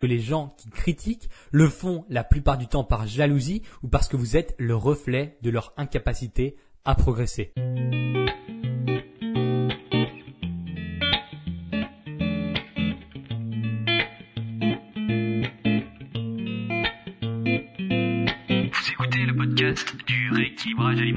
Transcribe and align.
que 0.00 0.06
les 0.06 0.20
gens 0.20 0.54
qui 0.58 0.70
critiquent 0.70 1.28
le 1.50 1.68
font 1.68 2.04
la 2.08 2.24
plupart 2.24 2.58
du 2.58 2.66
temps 2.66 2.84
par 2.84 3.06
jalousie 3.06 3.62
ou 3.82 3.88
parce 3.88 4.08
que 4.08 4.16
vous 4.16 4.36
êtes 4.36 4.54
le 4.58 4.76
reflet 4.76 5.38
de 5.42 5.50
leur 5.50 5.72
incapacité 5.76 6.56
à 6.84 6.94
progresser. 6.94 7.52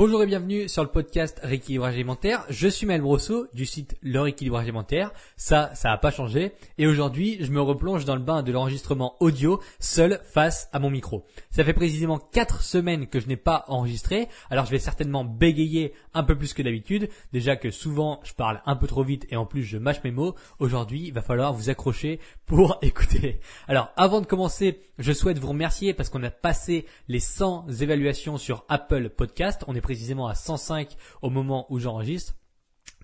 Bonjour 0.00 0.22
et 0.22 0.26
bienvenue 0.26 0.66
sur 0.66 0.82
le 0.82 0.88
podcast 0.88 1.38
Rééquilibrage 1.42 1.92
alimentaire. 1.92 2.46
Je 2.48 2.68
suis 2.68 2.86
Mel 2.86 3.02
Brosso 3.02 3.48
du 3.52 3.66
site 3.66 3.98
Le 4.00 4.18
Rééquilibrage 4.18 4.62
alimentaire. 4.62 5.12
Ça, 5.36 5.70
ça 5.74 5.90
n'a 5.90 5.98
pas 5.98 6.10
changé. 6.10 6.52
Et 6.78 6.86
aujourd'hui, 6.86 7.36
je 7.40 7.50
me 7.50 7.60
replonge 7.60 8.06
dans 8.06 8.16
le 8.16 8.22
bain 8.22 8.42
de 8.42 8.50
l'enregistrement 8.50 9.16
audio 9.20 9.60
seul 9.78 10.22
face 10.24 10.70
à 10.72 10.78
mon 10.78 10.88
micro. 10.88 11.26
Ça 11.50 11.64
fait 11.64 11.74
précisément 11.74 12.18
4 12.18 12.62
semaines 12.62 13.08
que 13.08 13.20
je 13.20 13.28
n'ai 13.28 13.36
pas 13.36 13.66
enregistré. 13.68 14.28
Alors 14.48 14.64
je 14.64 14.70
vais 14.70 14.78
certainement 14.78 15.22
bégayer 15.22 15.92
un 16.14 16.22
peu 16.22 16.34
plus 16.34 16.54
que 16.54 16.62
d'habitude. 16.62 17.10
Déjà 17.34 17.56
que 17.56 17.70
souvent 17.70 18.20
je 18.24 18.32
parle 18.32 18.62
un 18.64 18.76
peu 18.76 18.86
trop 18.86 19.04
vite 19.04 19.26
et 19.28 19.36
en 19.36 19.44
plus 19.44 19.64
je 19.64 19.76
mâche 19.76 20.02
mes 20.02 20.12
mots. 20.12 20.34
Aujourd'hui, 20.60 21.08
il 21.08 21.12
va 21.12 21.20
falloir 21.20 21.52
vous 21.52 21.68
accrocher 21.68 22.20
pour 22.46 22.78
écouter. 22.82 23.38
Alors 23.68 23.92
avant 23.98 24.22
de 24.22 24.26
commencer, 24.26 24.80
je 25.00 25.12
souhaite 25.12 25.38
vous 25.38 25.48
remercier 25.48 25.94
parce 25.94 26.10
qu'on 26.10 26.22
a 26.22 26.30
passé 26.30 26.86
les 27.08 27.20
100 27.20 27.68
évaluations 27.80 28.36
sur 28.36 28.64
Apple 28.68 29.08
Podcast. 29.08 29.64
On 29.66 29.74
est 29.74 29.80
précisément 29.80 30.28
à 30.28 30.34
105 30.34 30.94
au 31.22 31.30
moment 31.30 31.66
où 31.70 31.78
j'enregistre. 31.78 32.34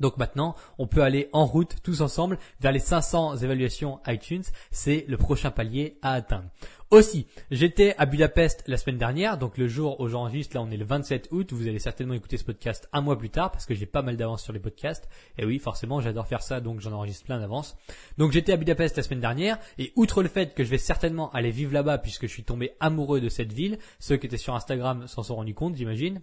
Donc 0.01 0.19
maintenant, 0.19 0.55
on 0.79 0.87
peut 0.87 1.03
aller 1.03 1.29
en 1.33 1.47
route 1.47 1.77
tous 1.83 2.01
ensemble 2.01 2.39
vers 2.61 2.73
les 2.73 2.79
500 2.79 3.39
évaluations 3.39 4.01
iTunes. 4.07 4.45
C'est 4.71 5.05
le 5.09 5.17
prochain 5.17 5.51
palier 5.51 5.99
à 6.03 6.13
atteindre. 6.13 6.51
Aussi, 6.93 7.27
j'étais 7.51 7.97
à 7.99 8.07
Budapest 8.07 8.63
la 8.69 8.77
semaine 8.77 8.97
dernière, 8.97 9.39
donc 9.39 9.59
le 9.59 9.67
jour 9.67 9.99
où 9.99 10.07
j'enregistre, 10.07 10.55
là 10.55 10.63
on 10.63 10.71
est 10.71 10.77
le 10.77 10.85
27 10.85 11.31
août, 11.33 11.53
vous 11.53 11.67
allez 11.67 11.81
certainement 11.81 12.15
écouter 12.15 12.37
ce 12.37 12.45
podcast 12.45 12.89
un 12.93 13.01
mois 13.01 13.19
plus 13.19 13.29
tard 13.29 13.51
parce 13.51 13.67
que 13.67 13.75
j'ai 13.75 13.87
pas 13.87 14.03
mal 14.03 14.17
d'avance 14.17 14.45
sur 14.45 14.53
les 14.53 14.61
podcasts. 14.61 15.09
Et 15.37 15.45
oui, 15.45 15.59
forcément, 15.59 16.01
j'adore 16.01 16.29
faire 16.29 16.43
ça, 16.43 16.61
donc 16.61 16.81
j'en 16.81 16.93
enregistre 16.93 17.25
plein 17.25 17.41
d'avance. 17.41 17.77
Donc 18.19 18.31
j'étais 18.31 18.53
à 18.53 18.57
Budapest 18.57 18.97
la 18.97 19.03
semaine 19.03 19.21
dernière, 19.21 19.59
et 19.79 19.93
outre 19.97 20.23
le 20.23 20.29
fait 20.29 20.55
que 20.55 20.63
je 20.63 20.71
vais 20.71 20.79
certainement 20.79 21.29
aller 21.33 21.51
vivre 21.51 21.73
là-bas 21.73 21.99
puisque 21.99 22.29
je 22.29 22.33
suis 22.33 22.45
tombé 22.45 22.77
amoureux 22.79 23.21
de 23.21 23.29
cette 23.29 23.53
ville, 23.53 23.79
ceux 23.99 24.17
qui 24.17 24.27
étaient 24.27 24.37
sur 24.37 24.55
Instagram 24.55 25.09
s'en 25.09 25.25
sont 25.25 25.35
rendus 25.35 25.55
compte, 25.55 25.75
j'imagine 25.75 26.21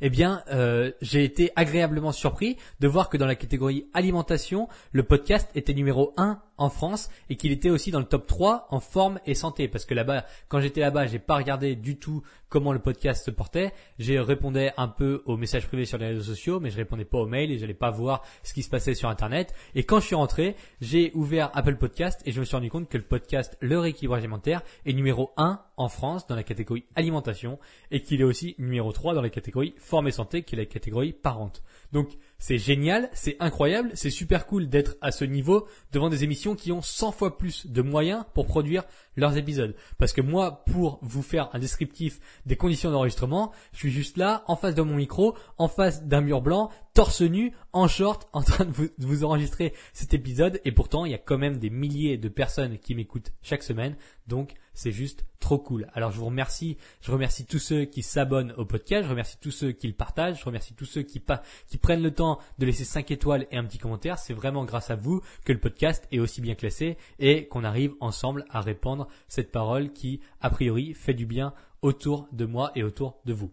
eh 0.00 0.10
bien, 0.10 0.42
euh, 0.50 0.92
j'ai 1.00 1.24
été 1.24 1.50
agréablement 1.56 2.12
surpris 2.12 2.56
de 2.80 2.88
voir 2.88 3.08
que 3.08 3.16
dans 3.16 3.26
la 3.26 3.34
catégorie 3.34 3.86
alimentation, 3.94 4.68
le 4.92 5.02
podcast 5.02 5.50
était 5.54 5.74
numéro 5.74 6.12
1 6.16 6.40
en 6.58 6.70
France 6.70 7.10
et 7.28 7.36
qu'il 7.36 7.50
était 7.52 7.70
aussi 7.70 7.90
dans 7.90 7.98
le 7.98 8.04
top 8.04 8.26
3 8.26 8.68
en 8.70 8.80
forme 8.80 9.18
et 9.26 9.34
santé. 9.34 9.68
Parce 9.68 9.84
que 9.84 9.94
là-bas, 9.94 10.24
quand 10.48 10.60
j'étais 10.60 10.80
là-bas, 10.80 11.06
j'ai 11.06 11.18
pas 11.18 11.36
regardé 11.36 11.74
du 11.74 11.98
tout 11.98 12.22
comment 12.48 12.72
le 12.72 12.78
podcast 12.78 13.24
se 13.24 13.30
portait. 13.30 13.72
J'ai 13.98 14.20
répondais 14.20 14.72
un 14.76 14.88
peu 14.88 15.22
aux 15.24 15.36
messages 15.36 15.66
privés 15.66 15.86
sur 15.86 15.98
les 15.98 16.08
réseaux 16.08 16.22
sociaux, 16.22 16.60
mais 16.60 16.70
je 16.70 16.76
répondais 16.76 17.04
pas 17.04 17.18
aux 17.18 17.26
mails 17.26 17.50
et 17.50 17.58
j'allais 17.58 17.74
pas 17.74 17.90
voir 17.90 18.22
ce 18.42 18.52
qui 18.52 18.62
se 18.62 18.68
passait 18.68 18.94
sur 18.94 19.08
Internet. 19.08 19.54
Et 19.74 19.84
quand 19.84 20.00
je 20.00 20.06
suis 20.06 20.14
rentré, 20.14 20.54
j'ai 20.80 21.10
ouvert 21.14 21.50
Apple 21.54 21.76
Podcast 21.76 22.20
et 22.26 22.32
je 22.32 22.40
me 22.40 22.44
suis 22.44 22.54
rendu 22.54 22.70
compte 22.70 22.88
que 22.88 22.98
le 22.98 23.04
podcast 23.04 23.56
Le 23.60 23.78
Rééquilibrage 23.78 24.20
alimentaire 24.20 24.62
est 24.84 24.92
numéro 24.92 25.32
1 25.36 25.60
en 25.78 25.88
France 25.88 26.26
dans 26.26 26.36
la 26.36 26.42
catégorie 26.42 26.84
alimentation 26.94 27.58
et 27.90 28.02
qu'il 28.02 28.20
est 28.20 28.24
aussi 28.24 28.54
numéro 28.58 28.92
3 28.92 29.14
dans 29.14 29.22
la 29.22 29.30
catégorie 29.30 29.61
forme 29.78 30.08
et 30.08 30.12
santé 30.12 30.42
qui 30.42 30.54
est 30.54 30.58
la 30.58 30.66
catégorie 30.66 31.12
parente. 31.12 31.62
Donc 31.92 32.16
c'est 32.42 32.58
génial, 32.58 33.08
c'est 33.12 33.36
incroyable, 33.38 33.92
c'est 33.94 34.10
super 34.10 34.46
cool 34.46 34.68
d'être 34.68 34.96
à 35.00 35.12
ce 35.12 35.24
niveau 35.24 35.68
devant 35.92 36.08
des 36.08 36.24
émissions 36.24 36.56
qui 36.56 36.72
ont 36.72 36.82
100 36.82 37.12
fois 37.12 37.38
plus 37.38 37.68
de 37.68 37.82
moyens 37.82 38.24
pour 38.34 38.46
produire 38.46 38.82
leurs 39.16 39.36
épisodes. 39.36 39.76
Parce 39.96 40.12
que 40.12 40.22
moi, 40.22 40.64
pour 40.64 40.98
vous 41.02 41.22
faire 41.22 41.50
un 41.52 41.60
descriptif 41.60 42.18
des 42.44 42.56
conditions 42.56 42.90
d'enregistrement, 42.90 43.52
je 43.72 43.78
suis 43.78 43.92
juste 43.92 44.16
là, 44.16 44.42
en 44.48 44.56
face 44.56 44.74
de 44.74 44.82
mon 44.82 44.96
micro, 44.96 45.36
en 45.56 45.68
face 45.68 46.02
d'un 46.04 46.20
mur 46.20 46.42
blanc, 46.42 46.70
torse 46.94 47.22
nu, 47.22 47.52
en 47.72 47.88
short, 47.88 48.28
en 48.32 48.42
train 48.42 48.64
de 48.64 48.72
vous, 48.98 49.24
enregistrer 49.24 49.72
cet 49.92 50.12
épisode. 50.14 50.60
Et 50.64 50.72
pourtant, 50.72 51.04
il 51.04 51.12
y 51.12 51.14
a 51.14 51.18
quand 51.18 51.38
même 51.38 51.58
des 51.58 51.70
milliers 51.70 52.18
de 52.18 52.28
personnes 52.28 52.78
qui 52.78 52.94
m'écoutent 52.94 53.32
chaque 53.42 53.62
semaine. 53.62 53.96
Donc, 54.26 54.54
c'est 54.74 54.92
juste 54.92 55.26
trop 55.38 55.58
cool. 55.58 55.88
Alors, 55.92 56.12
je 56.12 56.18
vous 56.18 56.26
remercie. 56.26 56.78
Je 57.02 57.12
remercie 57.12 57.44
tous 57.44 57.58
ceux 57.58 57.84
qui 57.84 58.02
s'abonnent 58.02 58.52
au 58.56 58.64
podcast. 58.64 59.04
Je 59.04 59.10
remercie 59.10 59.36
tous 59.40 59.50
ceux 59.50 59.72
qui 59.72 59.86
le 59.86 59.94
partagent. 59.94 60.40
Je 60.40 60.44
remercie 60.44 60.74
tous 60.74 60.86
ceux 60.86 61.02
qui 61.02 61.20
prennent 61.20 62.02
le 62.02 62.10
temps 62.10 62.31
de 62.58 62.66
laisser 62.66 62.84
5 62.84 63.10
étoiles 63.10 63.46
et 63.50 63.56
un 63.56 63.64
petit 63.64 63.78
commentaire. 63.78 64.18
C'est 64.18 64.34
vraiment 64.34 64.64
grâce 64.64 64.90
à 64.90 64.96
vous 64.96 65.20
que 65.44 65.52
le 65.52 65.60
podcast 65.60 66.06
est 66.12 66.18
aussi 66.18 66.40
bien 66.40 66.54
classé 66.54 66.96
et 67.18 67.46
qu'on 67.46 67.64
arrive 67.64 67.94
ensemble 68.00 68.44
à 68.50 68.60
répandre 68.60 69.08
cette 69.28 69.52
parole 69.52 69.92
qui, 69.92 70.20
a 70.40 70.50
priori, 70.50 70.94
fait 70.94 71.14
du 71.14 71.26
bien 71.26 71.54
autour 71.82 72.28
de 72.32 72.44
moi 72.44 72.72
et 72.74 72.82
autour 72.82 73.20
de 73.24 73.32
vous. 73.32 73.52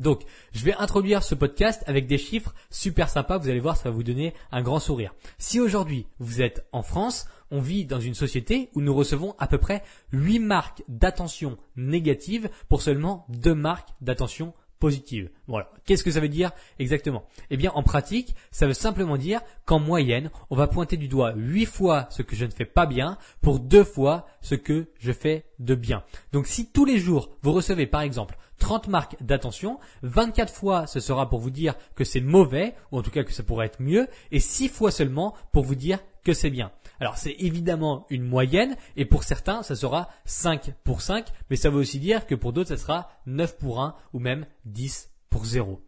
Donc, 0.00 0.22
je 0.52 0.64
vais 0.64 0.74
introduire 0.74 1.22
ce 1.22 1.34
podcast 1.34 1.82
avec 1.86 2.06
des 2.06 2.16
chiffres 2.16 2.54
super 2.70 3.10
sympas. 3.10 3.36
Vous 3.36 3.50
allez 3.50 3.60
voir, 3.60 3.76
ça 3.76 3.90
va 3.90 3.94
vous 3.94 4.02
donner 4.02 4.32
un 4.50 4.62
grand 4.62 4.80
sourire. 4.80 5.14
Si 5.38 5.60
aujourd'hui 5.60 6.06
vous 6.18 6.40
êtes 6.40 6.66
en 6.72 6.82
France, 6.82 7.26
on 7.50 7.60
vit 7.60 7.84
dans 7.84 8.00
une 8.00 8.14
société 8.14 8.70
où 8.74 8.80
nous 8.80 8.94
recevons 8.94 9.34
à 9.38 9.46
peu 9.46 9.58
près 9.58 9.82
8 10.12 10.38
marques 10.38 10.82
d'attention 10.88 11.58
négative 11.76 12.48
pour 12.70 12.80
seulement 12.80 13.26
2 13.28 13.54
marques 13.54 13.90
d'attention 14.00 14.54
positive. 14.82 15.30
Voilà. 15.46 15.70
Qu'est-ce 15.84 16.02
que 16.02 16.10
ça 16.10 16.18
veut 16.18 16.28
dire 16.28 16.50
exactement? 16.80 17.22
Eh 17.50 17.56
bien, 17.56 17.70
en 17.76 17.84
pratique, 17.84 18.34
ça 18.50 18.66
veut 18.66 18.74
simplement 18.74 19.16
dire 19.16 19.40
qu'en 19.64 19.78
moyenne, 19.78 20.32
on 20.50 20.56
va 20.56 20.66
pointer 20.66 20.96
du 20.96 21.06
doigt 21.06 21.34
8 21.36 21.66
fois 21.66 22.08
ce 22.10 22.22
que 22.22 22.34
je 22.34 22.44
ne 22.44 22.50
fais 22.50 22.64
pas 22.64 22.84
bien 22.84 23.16
pour 23.42 23.60
2 23.60 23.84
fois 23.84 24.26
ce 24.40 24.56
que 24.56 24.88
je 24.98 25.12
fais 25.12 25.44
de 25.60 25.76
bien. 25.76 26.02
Donc, 26.32 26.48
si 26.48 26.66
tous 26.66 26.84
les 26.84 26.98
jours, 26.98 27.30
vous 27.42 27.52
recevez 27.52 27.86
par 27.86 28.00
exemple 28.00 28.36
30 28.58 28.88
marques 28.88 29.22
d'attention, 29.22 29.78
24 30.02 30.52
fois 30.52 30.88
ce 30.88 30.98
sera 30.98 31.28
pour 31.28 31.38
vous 31.38 31.50
dire 31.50 31.76
que 31.94 32.02
c'est 32.02 32.20
mauvais, 32.20 32.74
ou 32.90 32.98
en 32.98 33.02
tout 33.02 33.12
cas 33.12 33.22
que 33.22 33.32
ça 33.32 33.44
pourrait 33.44 33.66
être 33.66 33.80
mieux, 33.80 34.08
et 34.32 34.40
6 34.40 34.68
fois 34.68 34.90
seulement 34.90 35.36
pour 35.52 35.62
vous 35.62 35.76
dire 35.76 36.00
que 36.24 36.34
c'est 36.34 36.50
bien. 36.50 36.72
Alors 37.02 37.18
c'est 37.18 37.34
évidemment 37.40 38.06
une 38.10 38.22
moyenne 38.22 38.76
et 38.94 39.04
pour 39.04 39.24
certains 39.24 39.64
ça 39.64 39.74
sera 39.74 40.08
5 40.24 40.72
pour 40.84 41.00
5 41.00 41.26
mais 41.50 41.56
ça 41.56 41.68
veut 41.68 41.80
aussi 41.80 41.98
dire 41.98 42.28
que 42.28 42.36
pour 42.36 42.52
d'autres 42.52 42.68
ça 42.68 42.76
sera 42.76 43.10
9 43.26 43.58
pour 43.58 43.82
1 43.82 43.96
ou 44.12 44.20
même 44.20 44.46
10 44.66 45.10
pour 45.28 45.44
0. 45.44 45.82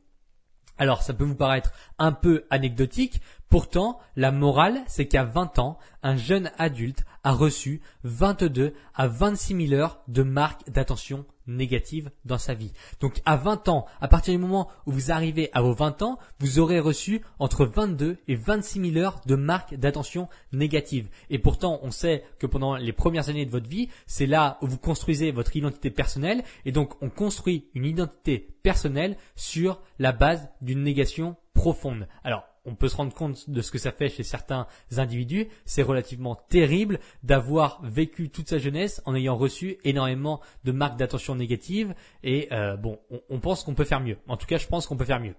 Alors 0.77 1.03
ça 1.05 1.15
peut 1.15 1.23
vous 1.23 1.37
paraître 1.37 1.73
un 2.01 2.11
peu 2.11 2.47
anecdotique, 2.51 3.21
pourtant 3.55 4.01
la 4.17 4.33
morale 4.33 4.83
c'est 4.89 5.07
qu'à 5.07 5.23
20 5.23 5.61
ans, 5.61 5.79
un 6.03 6.17
jeune 6.17 6.51
adulte 6.59 7.05
a 7.23 7.31
reçu 7.31 7.83
22 8.03 8.75
à 8.97 9.07
26 9.07 9.69
000 9.69 9.81
heures 9.81 10.03
de 10.09 10.25
marques 10.25 10.69
d'attention 10.69 11.25
négative 11.47 12.11
dans 12.25 12.37
sa 12.37 12.55
vie. 12.55 12.73
Donc 12.99 13.23
à 13.25 13.37
20 13.37 13.69
ans, 13.69 13.87
à 14.01 14.09
partir 14.09 14.35
du 14.35 14.39
moment 14.39 14.69
où 14.87 14.91
vous 14.91 15.13
arrivez 15.13 15.51
à 15.53 15.63
vos 15.63 15.73
20 15.73 16.03
ans, 16.03 16.19
vous 16.41 16.59
aurez 16.59 16.81
reçu 16.81 17.21
entre 17.39 17.65
22 17.65 18.19
et 18.27 18.35
26 18.35 18.93
000 18.93 18.97
heures 18.97 19.21
de 19.25 19.37
marques 19.37 19.77
d'attention 19.77 20.29
négative. 20.53 21.09
Et 21.31 21.39
pourtant, 21.39 21.79
on 21.85 21.93
sait 21.93 22.25
que 22.41 22.49
pendant 22.49 22.75
les 22.75 22.93
premières 22.93 23.29
années 23.29 23.47
de 23.47 23.53
votre 23.53 23.71
vie, 23.71 23.89
c'est 24.07 24.27
là 24.27 24.59
où 24.63 24.67
vous 24.67 24.79
construisez 24.79 25.31
votre 25.31 25.55
identité 25.55 25.91
personnelle. 25.91 26.43
Et 26.65 26.73
donc, 26.73 27.01
on 27.03 27.09
construit 27.09 27.69
une 27.75 27.85
identité 27.85 28.57
personnelle 28.65 29.17
sur 29.37 29.81
la 30.01 30.11
base 30.11 30.49
d'une 30.61 30.83
négation 30.83 31.37
profonde. 31.55 32.09
Alors, 32.25 32.43
on 32.65 32.75
peut 32.75 32.89
se 32.89 32.97
rendre 32.97 33.15
compte 33.15 33.49
de 33.49 33.61
ce 33.61 33.71
que 33.71 33.79
ça 33.79 33.93
fait 33.93 34.09
chez 34.09 34.23
certains 34.23 34.67
individus. 34.97 35.49
C'est 35.65 35.83
relativement 35.83 36.35
terrible 36.35 36.99
d'avoir 37.23 37.81
vécu 37.83 38.31
toute 38.31 38.49
sa 38.49 38.59
jeunesse 38.59 39.03
en 39.05 39.15
ayant 39.15 39.37
reçu 39.37 39.79
énormément 39.85 40.41
de 40.65 40.73
marques 40.73 40.99
d'attention 40.99 41.35
négatives. 41.35 41.95
Et 42.23 42.49
euh, 42.53 42.77
bon, 42.77 42.99
on, 43.11 43.21
on 43.29 43.41
pense 43.41 43.65
qu'on 43.65 43.75
peut 43.75 43.85
faire 43.85 44.01
mieux. 44.01 44.19
En 44.29 44.37
tout 44.37 44.47
cas, 44.47 44.59
je 44.59 44.67
pense 44.67 44.87
qu'on 44.87 44.97
peut 44.97 45.05
faire 45.05 45.21
mieux. 45.21 45.35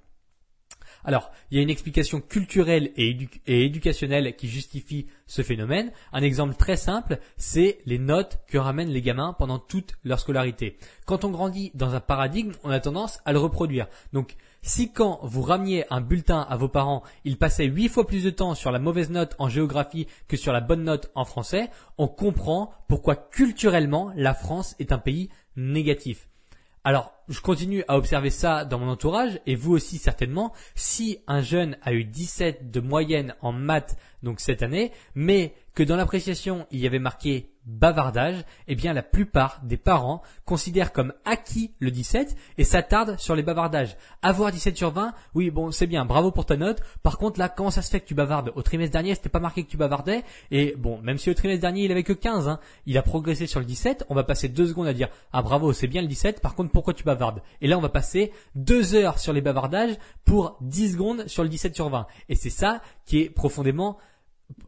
Alors, 1.06 1.32
il 1.52 1.58
y 1.58 1.60
a 1.60 1.64
une 1.64 1.70
explication 1.70 2.20
culturelle 2.20 2.92
et, 2.98 3.16
éducationnelle 3.46 4.36
qui 4.36 4.48
justifie 4.48 5.08
ce 5.28 5.44
phénomène. 5.44 5.92
Un 6.12 6.24
exemple 6.24 6.56
très 6.56 6.78
simple, 6.78 7.20
c'est 7.38 7.78
les 7.86 8.00
notes 8.00 8.40
que 8.48 8.58
ramènent 8.58 8.90
les 8.90 9.04
gamins 9.04 9.36
pendant 9.38 9.60
toute 9.60 9.94
leur 10.04 10.20
scolarité. 10.20 10.78
Quand 11.06 11.24
on 11.24 11.30
grandit 11.30 11.72
dans 11.76 11.94
un 11.94 12.00
paradigme, 12.00 12.54
on 12.64 12.72
a 12.72 12.80
tendance 12.80 13.20
à 13.26 13.34
le 13.34 13.40
reproduire. 13.40 13.88
Donc, 14.14 14.36
si 14.66 14.92
quand 14.92 15.20
vous 15.22 15.44
rameniez 15.44 15.86
un 15.92 16.02
bulletin 16.02 16.42
à 16.42 16.58
vos 16.58 16.68
parents, 16.68 17.04
ils 17.24 17.38
passaient 17.38 17.66
huit 17.66 17.88
fois 17.88 18.08
plus 18.08 18.24
de 18.24 18.32
temps 18.32 18.56
sur 18.56 18.72
la 18.72 18.80
mauvaise 18.80 19.12
note 19.12 19.36
en 19.38 19.48
géographie 19.48 20.08
que 20.28 20.38
sur 20.38 20.52
la 20.52 20.60
bonne 20.60 20.84
note 20.84 21.12
en 21.14 21.24
français, 21.24 21.70
on 22.00 22.08
comprend 22.08 22.72
pourquoi 22.88 23.16
culturellement 23.16 24.12
la 24.16 24.34
France 24.34 24.76
est 24.80 24.92
un 24.92 24.98
pays 24.98 25.30
négatif. 25.56 26.28
Alors, 26.84 27.14
je 27.30 27.40
continue 27.42 27.84
à 27.88 27.96
observer 27.96 28.32
ça 28.32 28.66
dans 28.66 28.80
mon 28.80 28.90
entourage 28.90 29.40
et 29.46 29.56
vous 29.56 29.74
aussi 29.74 30.00
certainement. 30.00 30.52
Si 30.74 31.20
un 31.28 31.42
jeune 31.42 31.78
a 31.84 31.94
eu 31.94 32.04
17 32.04 32.72
de 32.72 32.80
moyenne 32.80 33.36
en 33.42 33.52
maths 33.52 33.98
donc 34.24 34.40
cette 34.40 34.64
année, 34.64 34.92
mais 35.14 35.54
que 35.76 35.84
dans 35.84 35.98
l'appréciation 35.98 36.66
il 36.72 36.80
y 36.80 36.88
avait 36.88 37.00
marqué 37.00 37.52
bavardage, 37.66 38.46
eh 38.68 38.76
bien 38.76 38.94
la 38.94 39.02
plupart 39.02 39.60
des 39.64 39.78
parents 39.78 40.22
considèrent 40.46 40.94
comme 40.94 41.14
acquis 41.26 41.72
le 41.80 41.92
17 41.92 42.36
et 42.58 42.64
s'attardent 42.64 43.18
sur 43.20 43.36
les 43.36 43.44
bavardages. 43.44 43.98
Avoir 44.22 44.52
17 44.52 44.78
sur 44.78 44.92
20, 44.92 45.14
oui 45.34 45.50
bon 45.50 45.72
c'est 45.72 45.88
bien, 45.88 46.06
bravo 46.06 46.32
pour 46.32 46.46
ta 46.46 46.58
note. 46.58 46.82
Par 47.04 47.18
contre 47.18 47.40
là, 47.40 47.50
comment 47.50 47.72
ça 47.72 47.82
se 47.82 47.90
fait 47.90 48.00
que 48.00 48.06
tu 48.06 48.14
bavardes? 48.14 48.52
Au 48.56 48.62
trimestre 48.62 48.94
dernier, 48.94 49.16
c'était 49.16 49.30
pas 49.30 49.40
marqué 49.40 49.64
que 49.64 49.70
tu 49.70 49.78
bavardais 49.78 50.24
et 50.52 50.76
bon, 50.78 51.00
même 51.02 51.18
si 51.18 51.30
au 51.30 51.34
trimestre 51.34 51.62
dernier 51.62 51.86
il 51.86 51.92
avait 51.92 52.04
que 52.04 52.14
15, 52.14 52.48
hein, 52.48 52.60
il 52.86 52.98
a 52.98 53.02
progressé 53.02 53.48
sur 53.48 53.60
le 53.60 53.66
17, 53.66 54.06
on 54.10 54.16
va 54.16 54.24
passer 54.24 54.48
deux 54.48 54.68
secondes 54.68 54.88
à 54.88 54.94
dire 54.94 55.10
ah 55.34 55.42
bravo 55.42 55.74
c'est 55.74 55.88
bien 55.88 56.02
le 56.02 56.08
17. 56.08 56.42
Par 56.42 56.56
contre 56.56 56.72
pourquoi 56.72 56.94
tu 56.94 57.04
bavardes? 57.04 57.42
Et 57.62 57.68
là 57.68 57.78
on 57.78 57.82
va 57.82 57.90
passer 57.90 58.32
deux 58.54 58.96
heures 58.96 59.20
sur 59.20 59.34
les 59.34 59.42
bavardages 59.42 59.98
pour 60.24 60.58
10 60.62 60.94
secondes 60.94 61.28
sur 61.28 61.44
le 61.44 61.50
17 61.50 61.76
sur 61.76 61.90
20. 61.90 62.06
Et 62.30 62.36
c'est 62.36 62.50
ça 62.50 62.82
qui 63.06 63.22
est 63.22 63.30
profondément 63.30 63.98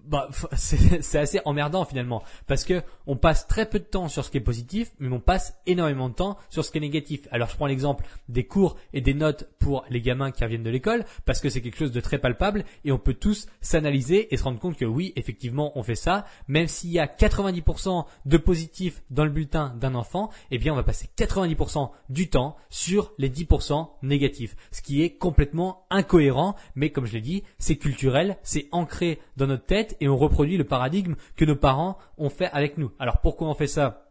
bah, 0.08 0.30
c'est 0.56 1.20
assez 1.20 1.40
emmerdant 1.46 1.86
finalement. 1.86 2.24
Parce 2.48 2.64
que 2.64 2.82
on 3.06 3.16
passe 3.16 3.48
très 3.48 3.70
peu 3.70 3.80
de 3.80 3.84
temps 3.84 4.08
sur 4.08 4.24
ce 4.24 4.32
qui 4.32 4.38
est 4.38 4.42
positif 4.42 4.92
mais 5.00 5.14
on 5.14 5.20
passe 5.20 5.58
énormément 5.66 6.10
de 6.10 6.16
temps 6.16 6.38
sur 6.50 6.64
ce 6.64 6.72
qui 6.72 6.78
est 6.78 6.82
négatif. 6.82 7.28
Alors 7.32 7.50
je 7.50 7.56
prends 7.56 7.68
l'exemple 7.68 8.06
des 8.30 8.46
cours 8.46 8.78
et 8.94 9.02
des 9.02 9.14
notes 9.14 9.50
pour 9.60 9.86
les 9.90 10.02
gamins 10.02 10.32
qui 10.32 10.44
reviennent 10.44 10.64
de 10.64 10.70
l'école 10.70 11.06
parce 11.26 11.40
que 11.40 11.50
c'est 11.50 11.62
quelque 11.62 11.78
chose 11.78 11.92
de 11.92 12.00
très 12.00 12.20
palpable 12.20 12.64
et 12.86 12.92
on 12.92 12.98
peut 12.98 13.14
tous 13.14 13.48
s'analyser 13.62 14.34
et 14.34 14.38
se 14.38 14.44
rendre 14.44 14.60
compte 14.60 14.78
que 14.78 14.86
oui 14.86 15.14
effectivement 15.16 15.78
on 15.78 15.84
fait 15.84 15.96
ça. 15.96 16.26
Même 16.48 16.68
s'il 16.68 16.92
y 16.92 17.00
a 17.00 17.06
90% 17.06 18.06
de 18.26 18.38
positif 18.38 19.04
dans 19.10 19.26
le 19.26 19.32
bulletin 19.32 19.76
d'un 19.80 19.96
enfant 19.96 20.30
eh 20.52 20.58
bien 20.58 20.74
on 20.74 20.78
va 20.78 20.84
passer 20.84 21.10
90% 21.18 21.92
du 22.10 22.30
temps 22.30 22.56
sur 22.70 23.12
les 23.18 23.30
10% 23.30 23.90
négatifs. 24.04 24.56
Ce 24.72 24.82
qui 24.82 25.04
est 25.04 25.18
complètement 25.18 25.86
incohérent 25.90 26.56
mais 26.76 26.92
comme 26.92 27.06
je 27.06 27.14
l'ai 27.14 27.22
dit 27.22 27.44
c'est 27.58 27.76
culturel 27.76 28.38
c'est 28.42 28.68
ancré 28.72 29.20
dans 29.36 29.48
notre 29.48 29.66
et 29.72 30.08
on 30.08 30.18
reproduit 30.18 30.58
le 30.58 30.64
paradigme 30.64 31.16
que 31.36 31.46
nos 31.46 31.56
parents 31.56 31.98
ont 32.18 32.30
fait 32.30 32.50
avec 32.52 32.78
nous. 32.78 32.92
Alors 33.00 33.22
pourquoi 33.22 33.48
on 33.48 33.54
fait 33.54 33.68
ça? 33.68 34.10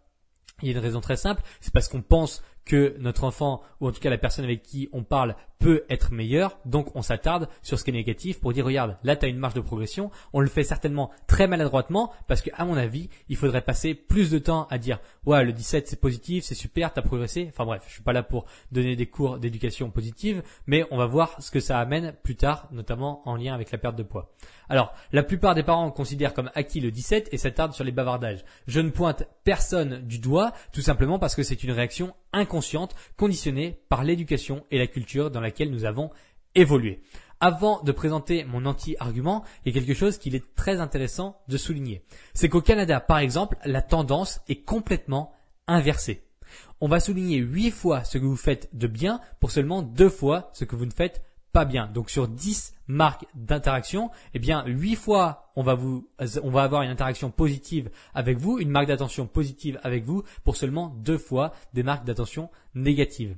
Il 0.62 0.68
y 0.68 0.70
a 0.70 0.76
une 0.76 0.82
raison 0.82 1.00
très 1.00 1.16
simple, 1.16 1.42
c'est 1.60 1.72
parce 1.72 1.88
qu'on 1.88 2.02
pense 2.02 2.42
que 2.64 2.96
notre 2.98 3.24
enfant, 3.24 3.62
ou 3.80 3.88
en 3.88 3.92
tout 3.92 4.00
cas 4.00 4.10
la 4.10 4.18
personne 4.18 4.44
avec 4.44 4.62
qui 4.62 4.88
on 4.92 5.04
parle, 5.04 5.36
peut 5.58 5.84
être 5.88 6.12
meilleur. 6.12 6.58
Donc 6.64 6.94
on 6.94 7.02
s'attarde 7.02 7.48
sur 7.62 7.78
ce 7.78 7.84
qui 7.84 7.90
est 7.90 7.94
négatif 7.94 8.40
pour 8.40 8.52
dire 8.52 8.64
regarde, 8.64 8.96
là 9.02 9.16
tu 9.16 9.26
as 9.26 9.28
une 9.28 9.38
marge 9.38 9.54
de 9.54 9.60
progression. 9.60 10.10
On 10.32 10.40
le 10.40 10.48
fait 10.48 10.64
certainement 10.64 11.10
très 11.26 11.46
maladroitement 11.46 12.12
parce 12.28 12.42
que 12.42 12.50
à 12.54 12.64
mon 12.64 12.76
avis, 12.76 13.08
il 13.28 13.36
faudrait 13.36 13.62
passer 13.62 13.94
plus 13.94 14.30
de 14.30 14.38
temps 14.38 14.66
à 14.70 14.78
dire 14.78 14.98
ouais 15.24 15.44
le 15.44 15.52
17 15.52 15.88
c'est 15.88 16.00
positif, 16.00 16.44
c'est 16.44 16.54
super, 16.54 16.92
tu 16.92 16.98
as 16.98 17.02
progressé. 17.02 17.46
Enfin 17.48 17.64
bref, 17.64 17.82
je 17.86 17.92
suis 17.92 18.02
pas 18.02 18.12
là 18.12 18.22
pour 18.22 18.46
donner 18.72 18.96
des 18.96 19.06
cours 19.06 19.38
d'éducation 19.38 19.90
positive, 19.90 20.42
mais 20.66 20.84
on 20.90 20.96
va 20.96 21.06
voir 21.06 21.40
ce 21.40 21.50
que 21.50 21.60
ça 21.60 21.78
amène 21.78 22.14
plus 22.22 22.36
tard, 22.36 22.68
notamment 22.72 23.22
en 23.28 23.36
lien 23.36 23.54
avec 23.54 23.70
la 23.70 23.78
perte 23.78 23.96
de 23.96 24.02
poids. 24.02 24.32
Alors, 24.68 24.92
la 25.12 25.22
plupart 25.22 25.54
des 25.54 25.62
parents 25.62 25.90
considèrent 25.90 26.34
comme 26.34 26.50
acquis 26.54 26.80
le 26.80 26.90
17 26.90 27.28
et 27.32 27.38
s'attardent 27.38 27.72
sur 27.72 27.84
les 27.84 27.92
bavardages. 27.92 28.44
Je 28.66 28.80
ne 28.80 28.90
pointe 28.90 29.24
personne 29.44 30.00
du 30.06 30.18
doigt, 30.18 30.52
tout 30.72 30.80
simplement 30.80 31.18
parce 31.18 31.34
que 31.34 31.42
c'est 31.42 31.62
une 31.62 31.70
réaction 31.70 32.14
inconsciente, 32.32 32.94
conditionnée 33.16 33.78
par 33.88 34.04
l'éducation 34.04 34.64
et 34.70 34.78
la 34.78 34.86
culture 34.86 35.30
dans 35.30 35.40
laquelle 35.46 35.70
nous 35.70 35.84
avons 35.84 36.10
évolué. 36.54 37.00
Avant 37.38 37.82
de 37.82 37.92
présenter 37.92 38.44
mon 38.44 38.64
anti-argument, 38.64 39.44
il 39.64 39.74
y 39.74 39.76
a 39.76 39.78
quelque 39.78 39.98
chose 39.98 40.16
qu'il 40.16 40.34
est 40.34 40.54
très 40.54 40.80
intéressant 40.80 41.38
de 41.48 41.58
souligner. 41.58 42.02
C'est 42.32 42.48
qu'au 42.48 42.62
Canada, 42.62 42.98
par 42.98 43.18
exemple, 43.18 43.58
la 43.64 43.82
tendance 43.82 44.40
est 44.48 44.64
complètement 44.64 45.32
inversée. 45.66 46.22
On 46.80 46.88
va 46.88 47.00
souligner 47.00 47.38
8 47.38 47.70
fois 47.70 48.04
ce 48.04 48.18
que 48.18 48.24
vous 48.24 48.36
faites 48.36 48.70
de 48.72 48.86
bien 48.86 49.20
pour 49.40 49.50
seulement 49.50 49.82
2 49.82 50.08
fois 50.08 50.50
ce 50.54 50.64
que 50.64 50.76
vous 50.76 50.86
ne 50.86 50.92
faites 50.92 51.22
pas 51.52 51.64
bien. 51.64 51.86
Donc 51.86 52.10
sur 52.10 52.28
10 52.28 52.74
marques 52.86 53.26
d'interaction, 53.34 54.10
eh 54.34 54.38
bien 54.38 54.64
8 54.66 54.94
fois 54.94 55.50
on 55.56 55.62
va 55.62 55.74
vous 55.74 56.08
on 56.42 56.50
va 56.50 56.62
avoir 56.62 56.82
une 56.82 56.90
interaction 56.90 57.30
positive 57.30 57.90
avec 58.14 58.38
vous, 58.38 58.58
une 58.58 58.70
marque 58.70 58.88
d'attention 58.88 59.26
positive 59.26 59.80
avec 59.82 60.04
vous 60.04 60.22
pour 60.44 60.56
seulement 60.56 60.88
2 60.88 61.18
fois 61.18 61.52
des 61.72 61.82
marques 61.82 62.04
d'attention 62.04 62.50
négatives. 62.74 63.36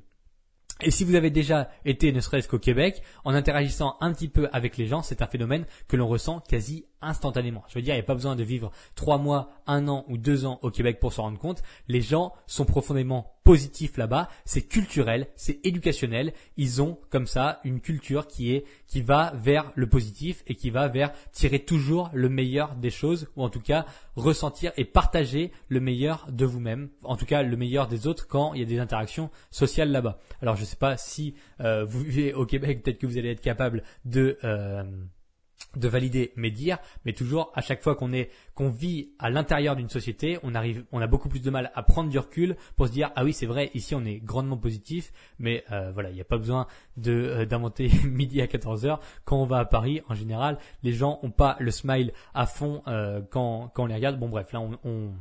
Et 0.81 0.93
si 0.93 1.05
vous 1.05 1.17
avez 1.17 1.31
déjà 1.31 1.71
été, 1.85 2.13
ne 2.13 2.21
serait-ce 2.21 2.49
qu'au 2.49 2.61
Québec, 2.61 3.03
en 3.25 3.35
interagissant 3.35 3.97
un 4.01 4.13
petit 4.13 4.29
peu 4.29 4.49
avec 4.53 4.77
les 4.77 4.87
gens, 4.87 5.03
c'est 5.03 5.23
un 5.23 5.27
phénomène 5.27 5.67
que 5.89 5.97
l'on 5.97 6.07
ressent 6.07 6.41
quasi 6.41 6.87
instantanément. 7.03 7.65
Je 7.69 7.75
veux 7.75 7.83
dire, 7.83 7.95
il 7.95 7.99
n'y 7.99 8.03
a 8.03 8.07
pas 8.07 8.15
besoin 8.15 8.37
de 8.37 8.43
vivre 8.43 8.71
trois 8.95 9.19
mois, 9.19 9.51
un 9.67 9.89
an 9.89 10.05
ou 10.09 10.19
deux 10.19 10.45
ans 10.45 10.59
au 10.63 10.71
Québec 10.71 10.99
pour 11.01 11.13
s'en 11.13 11.23
rendre 11.23 11.39
compte. 11.39 11.63
Les 11.89 12.01
gens 12.01 12.33
sont 12.47 12.65
profondément 12.65 13.33
positifs 13.45 13.97
là-bas. 13.97 14.29
C'est 14.45 14.63
culturel, 14.63 15.29
c'est 15.35 15.65
éducationnel. 15.65 16.35
Ils 16.59 16.83
ont 16.83 16.99
comme 17.09 17.27
ça 17.27 17.61
une 17.65 17.81
culture 17.81 18.27
qui 18.27 18.53
est 18.53 18.65
qui 18.87 19.01
va 19.01 19.33
vers 19.35 19.73
le 19.75 19.89
positif 19.89 20.43
et 20.47 20.55
qui 20.55 20.69
va 20.69 20.89
vers 20.89 21.13
tirer 21.33 21.61
toujours 21.61 22.11
le 22.13 22.29
meilleur 22.29 22.75
des 22.75 22.91
choses 22.91 23.29
ou 23.37 23.43
en 23.43 23.49
tout 23.49 23.61
cas 23.61 23.87
ressentir 24.17 24.73
et 24.77 24.85
partager 24.85 25.51
le 25.69 25.81
meilleur 25.81 26.27
de 26.31 26.45
vous-même. 26.45 26.91
En 27.05 27.17
tout 27.17 27.25
cas, 27.25 27.43
le 27.43 27.57
meilleur 27.57 27.89
des 27.89 28.07
autres 28.07 28.27
quand 28.27 28.53
il 28.53 28.61
y 28.61 28.63
a 28.63 28.67
des 28.67 28.81
interactions 28.81 29.31
sociales 29.51 29.91
là-bas. 29.91 30.19
Alors, 30.43 30.57
je 30.57 30.63
ne 30.63 30.67
sais 30.67 30.77
pas 30.77 30.97
si 30.97 31.35
euh, 31.61 31.85
vous 31.85 32.01
vivez 32.01 32.35
au 32.35 32.45
Québec, 32.45 32.83
peut-être 32.83 32.99
que 32.99 33.07
vous 33.07 33.19
allez 33.19 33.31
être 33.31 33.41
capable 33.41 33.83
de 34.05 34.39
euh, 34.45 34.85
de 35.77 35.89
valider 35.89 36.33
mes 36.37 36.51
dires, 36.51 36.79
mais 37.05 37.13
toujours 37.13 37.53
à 37.55 37.61
chaque 37.61 37.83
fois 37.83 37.95
qu'on 37.95 38.13
est 38.13 38.31
qu'on 38.55 38.69
vit 38.69 39.11
à 39.19 39.31
l'intérieur 39.31 39.77
d'une 39.77 39.89
société, 39.89 40.39
on 40.43 40.55
arrive, 40.55 40.85
on 40.93 41.01
a 41.01 41.07
beaucoup 41.07 41.29
plus 41.29 41.41
de 41.41 41.51
mal 41.51 41.71
à 41.75 41.83
prendre 41.83 42.11
du 42.11 42.19
recul 42.19 42.57
pour 42.77 42.87
se 42.89 42.93
dire 42.93 43.11
ah 43.17 43.25
oui 43.25 43.33
c'est 43.33 43.47
vrai 43.47 43.71
ici 43.75 43.95
on 43.95 44.05
est 44.05 44.19
grandement 44.19 44.57
positif, 44.57 45.13
mais 45.39 45.65
euh, 45.71 45.93
voilà 45.93 46.11
il 46.11 46.15
n'y 46.15 46.21
a 46.21 46.25
pas 46.25 46.39
besoin 46.39 46.67
de 46.97 47.13
euh, 47.13 47.47
d'inventer 47.47 47.91
midi 48.05 48.41
à 48.41 48.47
14 48.47 48.87
h 48.87 48.99
Quand 49.25 49.37
on 49.41 49.47
va 49.47 49.59
à 49.59 49.65
Paris 49.65 50.01
en 50.09 50.15
général, 50.15 50.59
les 50.83 50.93
gens 50.93 51.19
ont 51.23 51.31
pas 51.31 51.57
le 51.61 51.71
smile 51.71 52.13
à 52.35 52.47
fond 52.47 52.83
euh, 52.87 53.21
quand 53.31 53.71
quand 53.75 53.85
on 53.85 53.87
les 53.87 53.95
regarde. 53.95 54.19
Bon 54.19 54.29
bref 54.29 54.53
là 54.53 54.61
on 54.61 55.13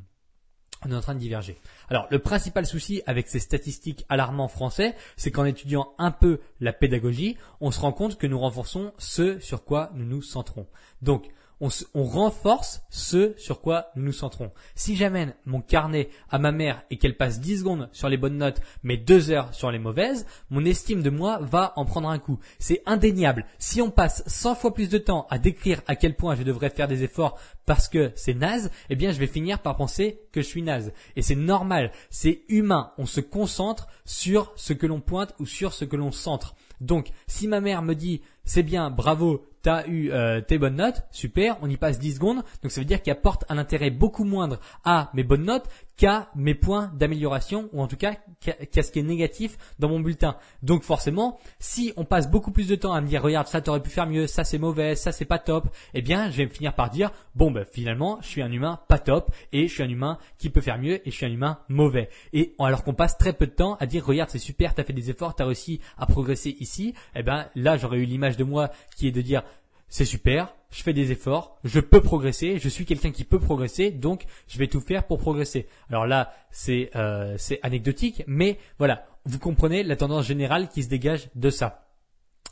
on 0.85 0.91
est 0.91 0.95
en 0.95 1.01
train 1.01 1.15
de 1.15 1.19
diverger. 1.19 1.57
Alors, 1.89 2.07
le 2.11 2.19
principal 2.19 2.65
souci 2.65 3.01
avec 3.07 3.27
ces 3.27 3.39
statistiques 3.39 4.05
alarmantes 4.09 4.51
français, 4.51 4.95
c'est 5.15 5.31
qu'en 5.31 5.45
étudiant 5.45 5.93
un 5.97 6.11
peu 6.11 6.39
la 6.59 6.73
pédagogie, 6.73 7.37
on 7.61 7.71
se 7.71 7.79
rend 7.79 7.93
compte 7.93 8.17
que 8.17 8.27
nous 8.27 8.39
renforçons 8.39 8.93
ce 8.97 9.39
sur 9.39 9.63
quoi 9.63 9.91
nous 9.93 10.05
nous 10.05 10.21
centrons. 10.21 10.67
Donc, 11.01 11.29
on, 11.59 12.03
renforce 12.03 12.83
ce 12.89 13.33
sur 13.37 13.61
quoi 13.61 13.91
nous 13.95 14.05
nous 14.05 14.11
centrons. 14.11 14.51
Si 14.75 14.95
j'amène 14.95 15.33
mon 15.45 15.61
carnet 15.61 16.09
à 16.29 16.37
ma 16.37 16.51
mère 16.51 16.83
et 16.89 16.97
qu'elle 16.97 17.17
passe 17.17 17.39
10 17.39 17.59
secondes 17.59 17.89
sur 17.91 18.09
les 18.09 18.17
bonnes 18.17 18.37
notes, 18.37 18.61
mais 18.83 18.97
2 18.97 19.31
heures 19.31 19.53
sur 19.53 19.71
les 19.71 19.79
mauvaises, 19.79 20.25
mon 20.49 20.65
estime 20.65 21.01
de 21.01 21.09
moi 21.09 21.39
va 21.41 21.73
en 21.75 21.85
prendre 21.85 22.09
un 22.09 22.19
coup. 22.19 22.39
C'est 22.59 22.83
indéniable. 22.85 23.45
Si 23.57 23.81
on 23.81 23.89
passe 23.89 24.23
100 24.27 24.55
fois 24.55 24.73
plus 24.73 24.89
de 24.89 24.97
temps 24.97 25.25
à 25.29 25.39
décrire 25.39 25.81
à 25.87 25.95
quel 25.95 26.15
point 26.15 26.35
je 26.35 26.43
devrais 26.43 26.69
faire 26.69 26.87
des 26.87 27.03
efforts 27.03 27.39
parce 27.65 27.87
que 27.87 28.11
c'est 28.15 28.33
naze, 28.33 28.71
eh 28.89 28.95
bien 28.95 29.11
je 29.11 29.19
vais 29.19 29.27
finir 29.27 29.59
par 29.59 29.75
penser 29.75 30.21
que 30.31 30.41
je 30.41 30.47
suis 30.47 30.61
naze. 30.61 30.93
Et 31.15 31.21
c'est 31.21 31.35
normal, 31.35 31.91
c'est 32.09 32.43
humain. 32.49 32.91
On 32.97 33.05
se 33.05 33.19
concentre 33.19 33.87
sur 34.05 34.53
ce 34.55 34.73
que 34.73 34.85
l'on 34.85 35.01
pointe 35.01 35.33
ou 35.39 35.45
sur 35.45 35.73
ce 35.73 35.85
que 35.85 35.95
l'on 35.95 36.11
centre. 36.11 36.55
Donc, 36.79 37.09
si 37.25 37.47
ma 37.47 37.59
mère 37.59 37.81
me 37.81 37.95
dit 37.95 38.21
c'est 38.47 38.63
bien, 38.63 38.89
bravo, 38.89 39.45
t'as 39.67 39.85
eu 39.85 40.11
euh, 40.13 40.39
tes 40.39 40.57
bonnes 40.57 40.77
notes, 40.77 41.03
super, 41.11 41.57
on 41.61 41.69
y 41.69 41.75
passe 41.75 41.99
10 41.99 42.15
secondes, 42.15 42.41
donc 42.63 42.71
ça 42.71 42.79
veut 42.79 42.85
dire 42.85 43.01
qu'il 43.01 43.11
apporte 43.11 43.43
un 43.49 43.57
intérêt 43.57 43.89
beaucoup 43.89 44.23
moindre 44.23 44.61
à 44.85 45.11
mes 45.13 45.23
bonnes 45.23 45.43
notes 45.43 45.65
qu'à 45.97 46.29
mes 46.35 46.53
points 46.53 46.91
d'amélioration, 46.93 47.69
ou 47.73 47.81
en 47.81 47.87
tout 47.87 47.97
cas 47.97 48.15
qu'à 48.39 48.83
ce 48.83 48.91
qui 48.91 48.99
est 48.99 49.03
négatif 49.03 49.57
dans 49.79 49.89
mon 49.89 49.99
bulletin. 49.99 50.37
Donc 50.61 50.83
forcément, 50.83 51.39
si 51.59 51.91
on 51.97 52.05
passe 52.05 52.29
beaucoup 52.29 52.51
plus 52.51 52.67
de 52.67 52.75
temps 52.75 52.93
à 52.93 53.01
me 53.01 53.07
dire, 53.07 53.21
regarde, 53.21 53.47
ça 53.47 53.61
t'aurais 53.61 53.81
pu 53.81 53.89
faire 53.89 54.07
mieux, 54.07 54.27
ça 54.27 54.43
c'est 54.43 54.59
mauvais, 54.59 54.95
ça 54.95 55.11
c'est 55.11 55.25
pas 55.25 55.39
top, 55.39 55.67
eh 55.93 56.01
bien 56.01 56.29
je 56.29 56.37
vais 56.37 56.47
finir 56.47 56.73
par 56.73 56.91
dire, 56.91 57.11
bon 57.35 57.51
ben 57.51 57.65
finalement, 57.65 58.19
je 58.21 58.27
suis 58.27 58.41
un 58.41 58.51
humain 58.51 58.79
pas 58.87 58.99
top, 58.99 59.31
et 59.51 59.67
je 59.67 59.73
suis 59.73 59.83
un 59.83 59.89
humain 59.89 60.19
qui 60.37 60.49
peut 60.49 60.61
faire 60.61 60.77
mieux, 60.77 61.05
et 61.07 61.11
je 61.11 61.15
suis 61.15 61.25
un 61.25 61.31
humain 61.31 61.59
mauvais. 61.67 62.09
Et 62.31 62.53
alors 62.59 62.83
qu'on 62.83 62.93
passe 62.93 63.17
très 63.17 63.33
peu 63.33 63.47
de 63.47 63.51
temps 63.51 63.75
à 63.79 63.87
dire, 63.87 64.05
regarde, 64.05 64.29
c'est 64.29 64.37
super, 64.37 64.75
t'as 64.75 64.83
fait 64.83 64.93
des 64.93 65.09
efforts, 65.09 65.35
t'as 65.35 65.45
réussi 65.45 65.81
à 65.97 66.05
progresser 66.05 66.55
ici, 66.59 66.93
eh 67.15 67.23
ben 67.23 67.47
là 67.55 67.77
j'aurais 67.77 67.97
eu 67.97 68.05
l'image 68.05 68.37
de 68.37 68.43
moi 68.43 68.69
qui 68.95 69.07
est 69.07 69.11
de 69.11 69.21
dire, 69.21 69.43
c'est 69.89 70.05
super, 70.05 70.53
je 70.69 70.83
fais 70.83 70.93
des 70.93 71.11
efforts, 71.11 71.59
je 71.63 71.79
peux 71.79 72.01
progresser, 72.01 72.59
je 72.59 72.69
suis 72.69 72.85
quelqu'un 72.85 73.11
qui 73.11 73.23
peut 73.23 73.39
progresser, 73.39 73.91
donc 73.91 74.25
je 74.47 74.57
vais 74.57 74.67
tout 74.67 74.81
faire 74.81 75.07
pour 75.07 75.19
progresser. 75.19 75.67
Alors 75.89 76.05
là, 76.05 76.33
c'est 76.51 76.89
euh, 76.95 77.35
c'est 77.37 77.59
anecdotique, 77.63 78.23
mais 78.27 78.57
voilà, 78.77 79.05
vous 79.25 79.39
comprenez 79.39 79.83
la 79.83 79.95
tendance 79.95 80.25
générale 80.25 80.69
qui 80.69 80.83
se 80.83 80.89
dégage 80.89 81.29
de 81.35 81.49
ça. 81.49 81.87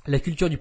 La 0.08 0.20
culture 0.20 0.50
du, 0.50 0.58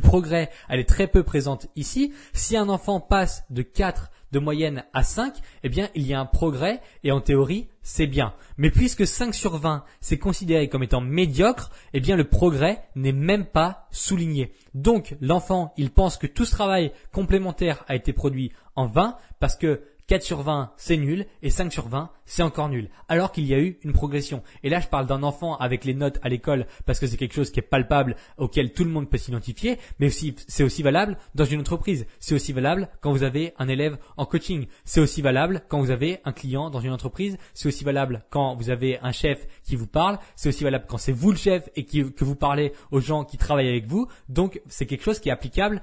progrès, 0.00 0.50
elle 0.68 0.78
est 0.78 0.88
très 0.88 1.08
peu 1.08 1.24
présente 1.24 1.66
ici. 1.74 2.12
Si 2.32 2.56
un 2.56 2.68
enfant 2.68 3.00
passe 3.00 3.44
de 3.50 3.62
4 3.62 4.12
de 4.32 4.38
moyenne 4.38 4.84
à 4.92 5.02
5, 5.02 5.34
eh 5.62 5.68
bien, 5.68 5.88
il 5.94 6.06
y 6.06 6.14
a 6.14 6.20
un 6.20 6.26
progrès 6.26 6.80
et 7.04 7.12
en 7.12 7.20
théorie, 7.20 7.68
c'est 7.82 8.06
bien. 8.06 8.34
Mais 8.56 8.70
puisque 8.70 9.06
5 9.06 9.34
sur 9.34 9.58
20, 9.58 9.84
c'est 10.00 10.18
considéré 10.18 10.68
comme 10.68 10.82
étant 10.82 11.00
médiocre, 11.00 11.70
eh 11.92 12.00
bien, 12.00 12.16
le 12.16 12.24
progrès 12.24 12.82
n'est 12.96 13.12
même 13.12 13.44
pas 13.44 13.86
souligné. 13.90 14.52
Donc, 14.74 15.16
l'enfant, 15.20 15.74
il 15.76 15.90
pense 15.90 16.16
que 16.16 16.26
tout 16.26 16.44
ce 16.44 16.52
travail 16.52 16.92
complémentaire 17.12 17.84
a 17.88 17.94
été 17.94 18.12
produit 18.12 18.52
en 18.74 18.86
vain 18.86 19.16
parce 19.38 19.56
que 19.56 19.82
4 20.12 20.22
sur 20.22 20.42
20 20.42 20.72
c'est 20.76 20.98
nul 20.98 21.24
et 21.42 21.48
5 21.48 21.72
sur 21.72 21.88
20 21.88 22.10
c'est 22.26 22.42
encore 22.42 22.68
nul. 22.68 22.90
Alors 23.08 23.32
qu'il 23.32 23.46
y 23.46 23.54
a 23.54 23.58
eu 23.58 23.78
une 23.82 23.92
progression. 23.92 24.42
Et 24.62 24.68
là 24.68 24.78
je 24.78 24.86
parle 24.86 25.06
d'un 25.06 25.22
enfant 25.22 25.56
avec 25.56 25.86
les 25.86 25.94
notes 25.94 26.18
à 26.22 26.28
l'école 26.28 26.66
parce 26.84 26.98
que 26.98 27.06
c'est 27.06 27.16
quelque 27.16 27.32
chose 27.32 27.50
qui 27.50 27.60
est 27.60 27.62
palpable 27.62 28.16
auquel 28.36 28.74
tout 28.74 28.84
le 28.84 28.90
monde 28.90 29.08
peut 29.08 29.16
s'identifier, 29.16 29.78
mais 29.98 30.08
aussi 30.08 30.36
c'est 30.48 30.64
aussi 30.64 30.82
valable 30.82 31.16
dans 31.34 31.46
une 31.46 31.60
entreprise. 31.60 32.04
C'est 32.20 32.34
aussi 32.34 32.52
valable 32.52 32.90
quand 33.00 33.10
vous 33.10 33.22
avez 33.22 33.54
un 33.58 33.68
élève 33.68 33.96
en 34.18 34.26
coaching. 34.26 34.66
C'est 34.84 35.00
aussi 35.00 35.22
valable 35.22 35.62
quand 35.68 35.80
vous 35.80 35.90
avez 35.90 36.20
un 36.26 36.32
client 36.32 36.68
dans 36.68 36.80
une 36.80 36.92
entreprise. 36.92 37.38
C'est 37.54 37.68
aussi 37.68 37.82
valable 37.82 38.22
quand 38.28 38.54
vous 38.54 38.68
avez 38.68 38.98
un 39.00 39.12
chef 39.12 39.46
qui 39.64 39.76
vous 39.76 39.86
parle. 39.86 40.18
C'est 40.36 40.50
aussi 40.50 40.62
valable 40.62 40.84
quand 40.88 40.98
c'est 40.98 41.12
vous 41.12 41.30
le 41.30 41.38
chef 41.38 41.70
et 41.74 41.86
que 41.86 42.24
vous 42.24 42.36
parlez 42.36 42.74
aux 42.90 43.00
gens 43.00 43.24
qui 43.24 43.38
travaillent 43.38 43.70
avec 43.70 43.86
vous. 43.86 44.08
Donc 44.28 44.60
c'est 44.68 44.84
quelque 44.84 45.04
chose 45.04 45.20
qui 45.20 45.30
est 45.30 45.32
applicable 45.32 45.80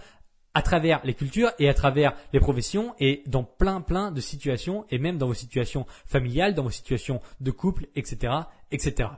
à 0.53 0.61
travers 0.61 1.01
les 1.03 1.13
cultures 1.13 1.51
et 1.59 1.69
à 1.69 1.73
travers 1.73 2.13
les 2.33 2.39
professions 2.39 2.95
et 2.99 3.23
dans 3.27 3.43
plein 3.43 3.81
plein 3.81 4.11
de 4.11 4.21
situations 4.21 4.85
et 4.89 4.97
même 4.97 5.17
dans 5.17 5.27
vos 5.27 5.33
situations 5.33 5.85
familiales, 6.05 6.55
dans 6.55 6.63
vos 6.63 6.69
situations 6.69 7.21
de 7.39 7.51
couple, 7.51 7.87
etc., 7.95 8.33
etc. 8.71 9.09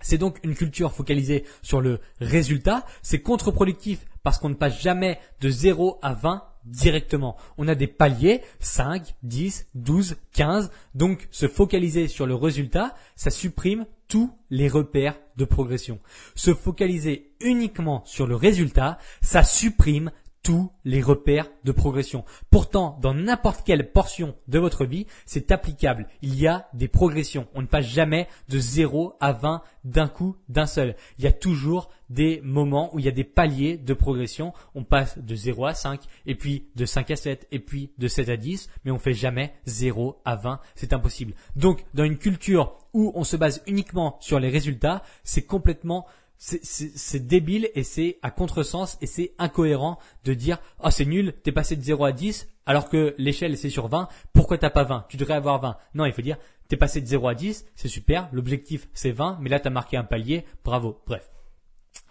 C'est 0.00 0.18
donc 0.18 0.38
une 0.44 0.54
culture 0.54 0.92
focalisée 0.92 1.44
sur 1.62 1.80
le 1.80 2.00
résultat. 2.20 2.84
C'est 3.02 3.20
contre-productif 3.20 4.06
parce 4.22 4.38
qu'on 4.38 4.48
ne 4.48 4.54
passe 4.54 4.80
jamais 4.80 5.18
de 5.40 5.48
0 5.48 5.98
à 6.02 6.14
20 6.14 6.44
directement. 6.64 7.36
On 7.56 7.68
a 7.68 7.74
des 7.74 7.86
paliers, 7.86 8.42
5, 8.60 9.14
10, 9.22 9.68
12, 9.74 10.16
15. 10.32 10.70
Donc 10.94 11.26
se 11.30 11.48
focaliser 11.48 12.08
sur 12.08 12.26
le 12.26 12.34
résultat, 12.34 12.94
ça 13.16 13.30
supprime 13.30 13.86
tous 14.06 14.30
les 14.50 14.68
repères 14.68 15.18
de 15.36 15.44
progression. 15.44 15.98
Se 16.34 16.54
focaliser 16.54 17.32
uniquement 17.40 18.02
sur 18.04 18.26
le 18.26 18.36
résultat, 18.36 18.98
ça 19.20 19.42
supprime 19.42 20.10
tous 20.42 20.70
les 20.84 21.02
repères 21.02 21.50
de 21.64 21.72
progression. 21.72 22.24
Pourtant, 22.50 22.98
dans 23.02 23.14
n'importe 23.14 23.66
quelle 23.66 23.92
portion 23.92 24.34
de 24.46 24.58
votre 24.58 24.84
vie, 24.84 25.06
c'est 25.26 25.52
applicable. 25.52 26.08
Il 26.22 26.38
y 26.38 26.46
a 26.46 26.68
des 26.74 26.88
progressions. 26.88 27.48
On 27.54 27.62
ne 27.62 27.66
passe 27.66 27.86
jamais 27.86 28.28
de 28.48 28.58
0 28.58 29.14
à 29.20 29.32
20 29.32 29.62
d'un 29.84 30.08
coup, 30.08 30.36
d'un 30.48 30.66
seul. 30.66 30.96
Il 31.18 31.24
y 31.24 31.28
a 31.28 31.32
toujours 31.32 31.90
des 32.10 32.40
moments 32.42 32.94
où 32.94 32.98
il 32.98 33.04
y 33.04 33.08
a 33.08 33.12
des 33.12 33.24
paliers 33.24 33.76
de 33.76 33.94
progression. 33.94 34.52
On 34.74 34.84
passe 34.84 35.18
de 35.18 35.34
0 35.34 35.66
à 35.66 35.74
5, 35.74 36.00
et 36.26 36.34
puis 36.34 36.68
de 36.76 36.86
5 36.86 37.10
à 37.10 37.16
7, 37.16 37.46
et 37.52 37.58
puis 37.58 37.92
de 37.98 38.08
7 38.08 38.28
à 38.28 38.36
10, 38.36 38.70
mais 38.84 38.90
on 38.90 38.98
fait 38.98 39.12
jamais 39.12 39.54
0 39.66 40.20
à 40.24 40.36
20. 40.36 40.60
C'est 40.74 40.92
impossible. 40.92 41.34
Donc, 41.56 41.84
dans 41.94 42.04
une 42.04 42.18
culture 42.18 42.76
où 42.94 43.12
on 43.14 43.24
se 43.24 43.36
base 43.36 43.62
uniquement 43.66 44.16
sur 44.20 44.40
les 44.40 44.48
résultats, 44.48 45.02
c'est 45.24 45.42
complètement 45.42 46.06
c'est 46.38 47.26
débile 47.26 47.68
et 47.74 47.82
c'est 47.82 48.18
à 48.22 48.30
contresens 48.30 48.96
et 49.00 49.06
c'est 49.06 49.34
incohérent 49.38 49.98
de 50.24 50.34
dire 50.34 50.58
oh 50.82 50.90
c'est 50.90 51.04
nul, 51.04 51.34
t'es 51.42 51.52
passé 51.52 51.74
de 51.74 51.82
0 51.82 52.04
à 52.04 52.12
10 52.12 52.48
alors 52.64 52.88
que 52.88 53.14
l'échelle 53.18 53.56
c'est 53.58 53.70
sur 53.70 53.88
20, 53.88 54.08
pourquoi 54.32 54.56
t'as 54.56 54.70
pas 54.70 54.84
20 54.84 55.06
Tu 55.08 55.16
devrais 55.16 55.34
avoir 55.34 55.60
20. 55.60 55.76
Non, 55.94 56.04
il 56.04 56.12
faut 56.12 56.22
dire 56.22 56.38
t'es 56.68 56.76
passé 56.76 57.00
de 57.00 57.06
0 57.06 57.28
à 57.28 57.34
10, 57.34 57.66
c'est 57.74 57.88
super, 57.88 58.28
l'objectif 58.32 58.88
c'est 58.94 59.10
20, 59.10 59.38
mais 59.40 59.50
là 59.50 59.58
t'as 59.58 59.70
marqué 59.70 59.96
un 59.96 60.04
palier, 60.04 60.44
bravo. 60.64 61.00
Bref. 61.06 61.28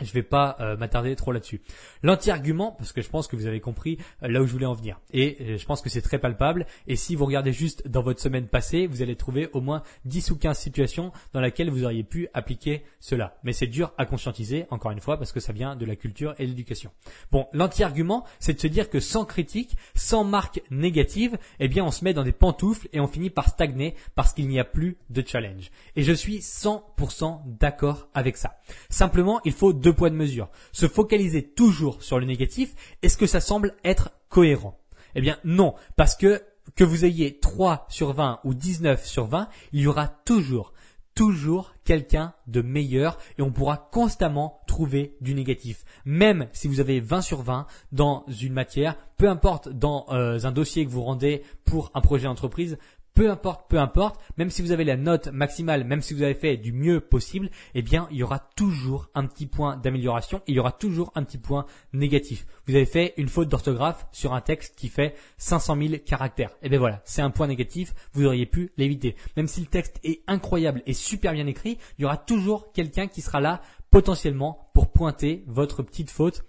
Je 0.01 0.11
vais 0.11 0.23
pas 0.23 0.55
euh, 0.59 0.77
m'attarder 0.77 1.15
trop 1.15 1.31
là-dessus. 1.31 1.61
L'anti-argument, 2.03 2.71
parce 2.71 2.91
que 2.91 3.01
je 3.01 3.09
pense 3.09 3.27
que 3.27 3.35
vous 3.35 3.47
avez 3.47 3.59
compris 3.59 3.97
euh, 4.21 4.27
là 4.27 4.41
où 4.41 4.45
je 4.45 4.51
voulais 4.51 4.65
en 4.65 4.73
venir. 4.73 4.99
Et 5.11 5.37
euh, 5.41 5.57
je 5.57 5.65
pense 5.65 5.81
que 5.81 5.89
c'est 5.89 6.01
très 6.01 6.19
palpable. 6.19 6.67
Et 6.85 6.95
si 6.95 7.15
vous 7.15 7.25
regardez 7.25 7.51
juste 7.51 7.87
dans 7.87 8.03
votre 8.03 8.21
semaine 8.21 8.47
passée, 8.47 8.85
vous 8.85 9.01
allez 9.01 9.15
trouver 9.15 9.49
au 9.53 9.61
moins 9.61 9.81
10 10.05 10.31
ou 10.31 10.37
15 10.37 10.57
situations 10.57 11.11
dans 11.33 11.41
lesquelles 11.41 11.71
vous 11.71 11.83
auriez 11.83 12.03
pu 12.03 12.27
appliquer 12.35 12.83
cela. 12.99 13.37
Mais 13.43 13.53
c'est 13.53 13.67
dur 13.67 13.91
à 13.97 14.05
conscientiser, 14.05 14.65
encore 14.69 14.91
une 14.91 14.99
fois, 14.99 15.17
parce 15.17 15.31
que 15.31 15.39
ça 15.39 15.51
vient 15.51 15.75
de 15.75 15.85
la 15.85 15.95
culture 15.95 16.35
et 16.37 16.43
de 16.43 16.49
l'éducation. 16.49 16.91
Bon, 17.31 17.47
l'anti-argument, 17.53 18.23
c'est 18.39 18.53
de 18.53 18.59
se 18.59 18.67
dire 18.67 18.91
que 18.91 18.99
sans 18.99 19.25
critique, 19.25 19.75
sans 19.95 20.23
marque 20.23 20.61
négative, 20.69 21.37
eh 21.59 21.67
bien 21.67 21.83
on 21.83 21.91
se 21.91 22.03
met 22.03 22.13
dans 22.13 22.23
des 22.23 22.31
pantoufles 22.31 22.87
et 22.93 22.99
on 22.99 23.07
finit 23.07 23.29
par 23.29 23.49
stagner 23.49 23.95
parce 24.13 24.33
qu'il 24.33 24.47
n'y 24.47 24.59
a 24.59 24.63
plus 24.63 24.97
de 25.09 25.23
challenge. 25.25 25.71
Et 25.95 26.03
je 26.03 26.13
suis 26.13 26.39
100% 26.39 27.41
d'accord 27.45 28.09
avec 28.13 28.37
ça. 28.37 28.59
Simplement, 28.89 29.41
il 29.43 29.53
faut 29.53 29.73
poids 29.91 30.09
de 30.09 30.15
mesure. 30.15 30.49
Se 30.71 30.87
focaliser 30.87 31.43
toujours 31.43 32.01
sur 32.03 32.19
le 32.19 32.25
négatif, 32.25 32.73
est-ce 33.01 33.17
que 33.17 33.27
ça 33.27 33.39
semble 33.39 33.75
être 33.83 34.11
cohérent? 34.29 34.79
Eh 35.15 35.21
bien 35.21 35.37
non, 35.43 35.73
parce 35.95 36.15
que 36.15 36.43
que 36.75 36.83
vous 36.83 37.05
ayez 37.05 37.39
3 37.39 37.87
sur 37.89 38.13
20 38.13 38.41
ou 38.43 38.53
19 38.53 39.05
sur 39.05 39.25
20, 39.25 39.47
il 39.71 39.81
y 39.81 39.87
aura 39.87 40.07
toujours 40.07 40.73
toujours 41.17 41.73
quelqu'un 41.83 42.33
de 42.45 42.61
meilleur 42.61 43.17
et 43.39 43.41
on 43.41 43.51
pourra 43.51 43.89
constamment 43.91 44.61
trouver 44.67 45.17
du 45.19 45.33
négatif. 45.33 45.83
Même 46.05 46.47
si 46.53 46.67
vous 46.67 46.79
avez 46.79 46.99
20 46.99 47.21
sur 47.21 47.41
20 47.41 47.65
dans 47.91 48.23
une 48.39 48.53
matière, 48.53 48.95
peu 49.17 49.27
importe 49.27 49.67
dans 49.67 50.05
euh, 50.11 50.37
un 50.43 50.51
dossier 50.51 50.85
que 50.85 50.91
vous 50.91 51.01
rendez 51.01 51.41
pour 51.65 51.89
un 51.95 52.01
projet 52.01 52.25
d'entreprise, 52.25 52.77
peu 53.17 53.31
importe, 53.31 53.67
peu 53.67 53.79
importe, 53.79 54.21
même 54.37 54.51
si 54.51 54.61
vous 54.61 54.71
avez 54.71 54.83
la 54.83 54.95
note 54.95 55.29
maximale, 55.29 55.83
même 55.85 56.03
si 56.03 56.13
vous 56.13 56.21
avez 56.21 56.35
fait 56.35 56.55
du 56.55 56.71
mieux 56.71 56.99
possible, 56.99 57.49
eh 57.73 57.81
bien, 57.81 58.07
il 58.11 58.17
y 58.17 58.21
aura 58.21 58.37
toujours 58.37 59.09
un 59.15 59.25
petit 59.25 59.47
point 59.47 59.75
d'amélioration, 59.75 60.43
il 60.45 60.53
y 60.53 60.59
aura 60.59 60.71
toujours 60.71 61.11
un 61.15 61.23
petit 61.23 61.39
point 61.39 61.65
négatif. 61.93 62.45
Vous 62.67 62.75
avez 62.75 62.85
fait 62.85 63.15
une 63.17 63.27
faute 63.27 63.49
d'orthographe 63.49 64.05
sur 64.11 64.35
un 64.35 64.41
texte 64.41 64.75
qui 64.77 64.87
fait 64.87 65.15
500 65.39 65.77
000 65.81 65.93
caractères. 66.05 66.51
Eh 66.61 66.69
bien 66.69 66.77
voilà, 66.77 67.01
c'est 67.05 67.23
un 67.23 67.31
point 67.31 67.47
négatif, 67.47 67.95
vous 68.13 68.23
auriez 68.23 68.45
pu 68.45 68.71
l'éviter. 68.77 69.15
Même 69.35 69.47
si 69.47 69.61
le 69.61 69.65
texte 69.65 69.99
est 70.03 70.21
incroyable 70.27 70.83
et 70.85 70.93
super 70.93 71.33
bien 71.33 71.47
écrit, 71.47 71.79
il 71.97 72.03
y 72.03 72.05
aura 72.05 72.17
toujours 72.17 72.71
quelqu'un 72.71 73.07
qui 73.07 73.21
sera 73.21 73.41
là 73.41 73.63
potentiellement 73.89 74.69
pour 74.75 74.91
pointer 74.91 75.43
votre 75.47 75.81
petite 75.81 76.11
faute. 76.11 76.45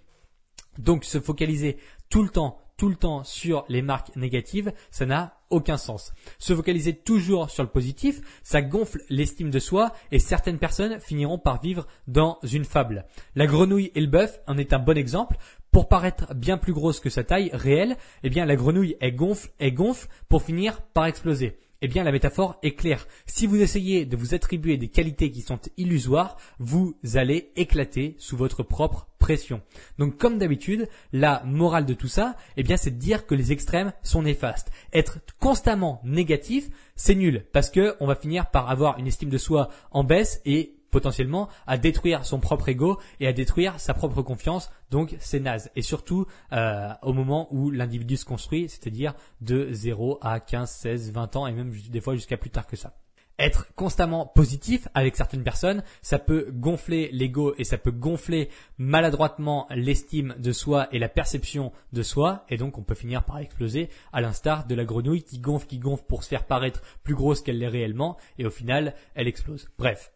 Donc 0.77 1.03
se 1.03 1.19
focaliser 1.19 1.77
tout 2.11 2.21
le 2.21 2.29
temps 2.29 2.59
tout 2.79 2.89
le 2.89 2.95
temps 2.95 3.25
sur 3.25 3.65
les 3.67 3.81
marques 3.81 4.15
négatives, 4.15 4.71
ça 4.89 5.05
n'a 5.05 5.37
aucun 5.49 5.77
sens. 5.77 6.13
Se 6.39 6.55
focaliser 6.55 6.95
toujours 6.95 7.49
sur 7.49 7.61
le 7.61 7.69
positif, 7.69 8.21
ça 8.41 8.61
gonfle 8.61 9.03
l'estime 9.09 9.51
de 9.51 9.59
soi 9.59 9.91
et 10.11 10.19
certaines 10.19 10.59
personnes 10.59 10.99
finiront 11.01 11.37
par 11.37 11.61
vivre 11.61 11.87
dans 12.07 12.39
une 12.41 12.63
fable. 12.63 13.05
La 13.35 13.47
grenouille 13.47 13.91
et 13.95 14.01
le 14.01 14.07
bœuf 14.07 14.39
en 14.47 14.57
est 14.57 14.71
un 14.71 14.79
bon 14.79 14.97
exemple. 14.97 15.35
Pour 15.71 15.89
paraître 15.89 16.33
bien 16.33 16.57
plus 16.57 16.73
grosse 16.73 17.01
que 17.01 17.09
sa 17.09 17.25
taille 17.25 17.51
réelle, 17.53 17.97
eh 18.23 18.29
bien 18.29 18.45
la 18.45 18.55
grenouille 18.55 18.95
est 19.01 19.11
gonfle, 19.11 19.49
est 19.59 19.73
gonfle 19.73 20.07
pour 20.29 20.41
finir 20.41 20.81
par 20.81 21.05
exploser. 21.05 21.59
Eh 21.81 21.87
bien, 21.87 22.03
la 22.03 22.11
métaphore 22.11 22.59
est 22.61 22.75
claire. 22.75 23.07
Si 23.25 23.47
vous 23.47 23.61
essayez 23.61 24.05
de 24.05 24.17
vous 24.17 24.33
attribuer 24.33 24.75
des 24.75 24.89
qualités 24.89 25.31
qui 25.31 25.41
sont 25.41 25.59
illusoires, 25.77 26.35
vous 26.59 26.97
allez 27.13 27.51
éclater 27.55 28.15
sous 28.19 28.35
votre 28.35 28.63
propre 28.63 29.07
pression. 29.17 29.61
Donc, 29.97 30.17
comme 30.17 30.37
d'habitude, 30.37 30.89
la 31.13 31.41
morale 31.45 31.85
de 31.85 31.93
tout 31.93 32.09
ça, 32.09 32.35
eh 32.57 32.63
bien, 32.63 32.75
c'est 32.75 32.91
de 32.91 32.99
dire 32.99 33.25
que 33.25 33.35
les 33.35 33.53
extrêmes 33.53 33.93
sont 34.03 34.23
néfastes. 34.23 34.71
Être 34.91 35.19
constamment 35.39 36.01
négatif, 36.03 36.69
c'est 36.97 37.15
nul 37.15 37.45
parce 37.53 37.69
que 37.69 37.95
on 38.01 38.07
va 38.07 38.15
finir 38.15 38.51
par 38.51 38.69
avoir 38.69 38.99
une 38.99 39.07
estime 39.07 39.29
de 39.29 39.37
soi 39.37 39.69
en 39.91 40.03
baisse 40.03 40.41
et 40.43 40.78
potentiellement 40.91 41.49
à 41.67 41.77
détruire 41.77 42.25
son 42.25 42.39
propre 42.39 42.69
ego 42.69 42.99
et 43.19 43.27
à 43.27 43.33
détruire 43.33 43.79
sa 43.79 43.93
propre 43.93 44.21
confiance. 44.21 44.69
Donc 44.91 45.15
c'est 45.19 45.39
naze. 45.39 45.69
Et 45.75 45.81
surtout 45.81 46.25
euh, 46.53 46.89
au 47.01 47.13
moment 47.13 47.47
où 47.51 47.71
l'individu 47.71 48.17
se 48.17 48.25
construit, 48.25 48.69
c'est-à-dire 48.69 49.13
de 49.41 49.69
0 49.71 50.19
à 50.21 50.39
15, 50.39 50.69
16, 50.69 51.11
20 51.11 51.35
ans 51.35 51.47
et 51.47 51.51
même 51.51 51.71
des 51.89 52.01
fois 52.01 52.15
jusqu'à 52.15 52.37
plus 52.37 52.49
tard 52.49 52.67
que 52.67 52.75
ça. 52.75 52.93
Être 53.39 53.73
constamment 53.75 54.25
positif 54.25 54.89
avec 54.93 55.15
certaines 55.15 55.45
personnes, 55.45 55.81
ça 56.01 56.19
peut 56.19 56.49
gonfler 56.51 57.09
l'ego 57.13 57.55
et 57.57 57.63
ça 57.63 57.77
peut 57.77 57.91
gonfler 57.91 58.49
maladroitement 58.77 59.65
l'estime 59.69 60.35
de 60.39 60.51
soi 60.51 60.89
et 60.91 60.99
la 60.99 61.07
perception 61.07 61.71
de 61.93 62.03
soi 62.03 62.43
et 62.49 62.57
donc 62.57 62.77
on 62.77 62.83
peut 62.83 62.95
finir 62.95 63.23
par 63.23 63.37
exploser 63.37 63.87
à 64.11 64.19
l'instar 64.19 64.67
de 64.67 64.75
la 64.75 64.83
grenouille 64.83 65.23
qui 65.23 65.39
gonfle, 65.39 65.67
qui 65.67 65.79
gonfle 65.79 66.03
pour 66.05 66.25
se 66.25 66.27
faire 66.27 66.47
paraître 66.47 66.81
plus 67.03 67.15
grosse 67.15 67.41
qu'elle 67.41 67.59
l'est 67.59 67.69
réellement 67.69 68.17
et 68.37 68.45
au 68.45 68.49
final 68.49 68.93
elle 69.15 69.29
explose. 69.29 69.69
Bref, 69.77 70.11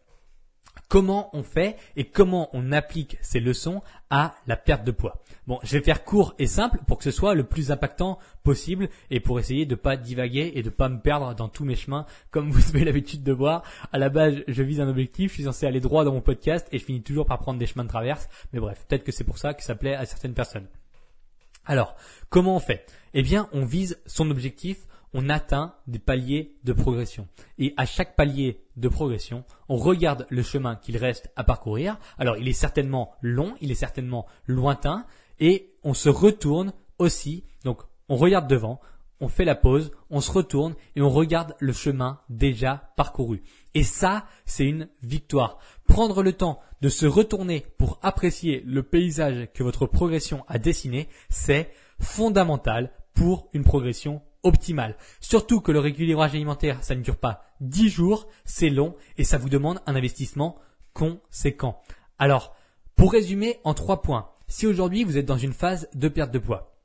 comment 0.88 1.30
on 1.32 1.42
fait 1.42 1.76
et 1.96 2.04
comment 2.04 2.48
on 2.52 2.72
applique 2.72 3.18
ces 3.20 3.40
leçons 3.40 3.82
à 4.10 4.34
la 4.46 4.56
perte 4.56 4.84
de 4.84 4.90
poids? 4.90 5.22
Bon, 5.46 5.58
je 5.62 5.76
vais 5.76 5.84
faire 5.84 6.04
court 6.04 6.34
et 6.38 6.46
simple 6.46 6.78
pour 6.86 6.98
que 6.98 7.04
ce 7.04 7.10
soit 7.10 7.34
le 7.34 7.44
plus 7.44 7.70
impactant 7.70 8.18
possible 8.42 8.88
et 9.10 9.20
pour 9.20 9.38
essayer 9.38 9.66
de 9.66 9.74
pas 9.74 9.96
divaguer 9.96 10.52
et 10.54 10.62
de 10.62 10.70
pas 10.70 10.88
me 10.88 10.98
perdre 10.98 11.34
dans 11.34 11.48
tous 11.48 11.64
mes 11.64 11.76
chemins 11.76 12.06
comme 12.30 12.50
vous 12.52 12.68
avez 12.70 12.84
l'habitude 12.84 13.22
de 13.22 13.32
voir. 13.32 13.62
À 13.92 13.98
la 13.98 14.08
base, 14.08 14.36
je 14.48 14.62
vise 14.62 14.80
un 14.80 14.88
objectif, 14.88 15.32
je 15.32 15.34
suis 15.34 15.44
censé 15.44 15.66
aller 15.66 15.80
droit 15.80 16.04
dans 16.04 16.12
mon 16.12 16.22
podcast 16.22 16.66
et 16.72 16.78
je 16.78 16.84
finis 16.84 17.02
toujours 17.02 17.26
par 17.26 17.38
prendre 17.38 17.58
des 17.58 17.66
chemins 17.66 17.84
de 17.84 17.88
traverse. 17.88 18.28
Mais 18.52 18.60
bref, 18.60 18.84
peut-être 18.88 19.04
que 19.04 19.12
c'est 19.12 19.24
pour 19.24 19.38
ça 19.38 19.52
que 19.52 19.62
ça 19.62 19.74
plaît 19.74 19.94
à 19.94 20.06
certaines 20.06 20.34
personnes. 20.34 20.68
Alors, 21.66 21.96
comment 22.28 22.56
on 22.56 22.60
fait? 22.60 22.86
Eh 23.14 23.22
bien, 23.22 23.48
on 23.52 23.64
vise 23.64 23.98
son 24.06 24.30
objectif 24.30 24.86
on 25.14 25.30
atteint 25.30 25.74
des 25.86 26.00
paliers 26.00 26.56
de 26.64 26.72
progression. 26.72 27.28
Et 27.56 27.72
à 27.76 27.86
chaque 27.86 28.16
palier 28.16 28.60
de 28.76 28.88
progression, 28.88 29.44
on 29.68 29.76
regarde 29.76 30.26
le 30.28 30.42
chemin 30.42 30.74
qu'il 30.76 30.96
reste 30.96 31.30
à 31.36 31.44
parcourir. 31.44 31.98
Alors 32.18 32.36
il 32.36 32.48
est 32.48 32.52
certainement 32.52 33.12
long, 33.22 33.54
il 33.60 33.70
est 33.70 33.76
certainement 33.76 34.26
lointain, 34.46 35.06
et 35.38 35.72
on 35.84 35.94
se 35.94 36.08
retourne 36.08 36.72
aussi. 36.98 37.44
Donc 37.64 37.82
on 38.08 38.16
regarde 38.16 38.48
devant, 38.48 38.80
on 39.20 39.28
fait 39.28 39.44
la 39.44 39.54
pause, 39.54 39.92
on 40.10 40.20
se 40.20 40.32
retourne 40.32 40.74
et 40.96 41.00
on 41.00 41.10
regarde 41.10 41.54
le 41.60 41.72
chemin 41.72 42.20
déjà 42.28 42.92
parcouru. 42.96 43.42
Et 43.74 43.84
ça, 43.84 44.26
c'est 44.44 44.66
une 44.66 44.88
victoire. 45.02 45.58
Prendre 45.86 46.22
le 46.22 46.32
temps 46.32 46.60
de 46.80 46.88
se 46.88 47.06
retourner 47.06 47.64
pour 47.78 47.98
apprécier 48.02 48.62
le 48.66 48.82
paysage 48.82 49.48
que 49.54 49.62
votre 49.62 49.86
progression 49.86 50.44
a 50.48 50.58
dessiné, 50.58 51.08
c'est 51.30 51.70
fondamental 52.00 52.92
pour 53.14 53.48
une 53.52 53.64
progression 53.64 54.20
optimale. 54.44 54.96
Surtout 55.20 55.60
que 55.60 55.72
le 55.72 55.80
rééquilibrage 55.80 56.34
alimentaire, 56.34 56.82
ça 56.82 56.94
ne 56.94 57.02
dure 57.02 57.16
pas 57.16 57.42
10 57.60 57.88
jours, 57.88 58.28
c'est 58.44 58.70
long 58.70 58.94
et 59.18 59.24
ça 59.24 59.38
vous 59.38 59.48
demande 59.48 59.80
un 59.86 59.96
investissement 59.96 60.56
conséquent. 60.92 61.80
Alors, 62.18 62.54
pour 62.96 63.12
résumer 63.12 63.58
en 63.64 63.74
trois 63.74 64.02
points, 64.02 64.30
si 64.46 64.66
aujourd'hui 64.66 65.04
vous 65.04 65.18
êtes 65.18 65.26
dans 65.26 65.36
une 65.38 65.52
phase 65.52 65.88
de 65.94 66.08
perte 66.08 66.30
de 66.30 66.38
poids, 66.38 66.76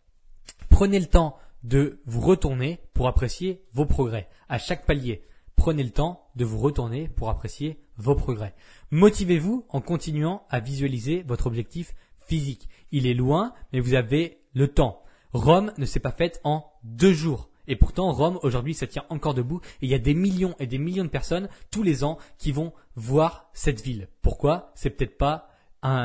prenez 0.69 0.99
le 0.99 1.05
temps 1.05 1.37
de 1.63 1.99
vous 2.05 2.21
retourner 2.21 2.79
pour 2.93 3.07
apprécier 3.07 3.61
vos 3.73 3.85
progrès 3.85 4.29
à 4.47 4.57
chaque 4.57 4.85
palier. 4.85 5.23
Prenez 5.55 5.83
le 5.83 5.91
temps 5.91 6.25
de 6.35 6.45
vous 6.45 6.57
retourner 6.57 7.09
pour 7.09 7.29
apprécier 7.29 7.79
vos 7.97 8.15
progrès. 8.15 8.55
Motivez-vous 8.91 9.65
en 9.69 9.81
continuant 9.81 10.43
à 10.49 10.61
visualiser 10.61 11.23
votre 11.27 11.47
objectif 11.47 11.93
physique. 12.25 12.69
Il 12.91 13.05
est 13.05 13.13
loin, 13.13 13.53
mais 13.73 13.81
vous 13.81 13.93
avez 13.93 14.39
le 14.53 14.69
temps. 14.69 15.03
Rome 15.33 15.73
ne 15.77 15.85
s'est 15.85 15.99
pas 15.99 16.11
faite 16.11 16.39
en 16.43 16.71
deux 16.83 17.13
jours. 17.13 17.48
Et 17.69 17.75
pourtant, 17.75 18.11
Rome, 18.11 18.39
aujourd'hui, 18.41 18.73
ça 18.73 18.87
tient 18.87 19.05
encore 19.09 19.35
debout. 19.35 19.61
Et 19.81 19.85
il 19.85 19.89
y 19.89 19.95
a 19.95 19.99
des 19.99 20.15
millions 20.15 20.55
et 20.59 20.67
des 20.67 20.79
millions 20.79 21.05
de 21.05 21.09
personnes 21.09 21.47
tous 21.71 21.83
les 21.83 22.03
ans 22.03 22.17
qui 22.37 22.51
vont 22.51 22.73
voir 22.95 23.49
cette 23.53 23.81
ville. 23.81 24.09
Pourquoi? 24.21 24.71
C'est 24.75 24.89
peut-être 24.89 25.17
pas 25.17 25.45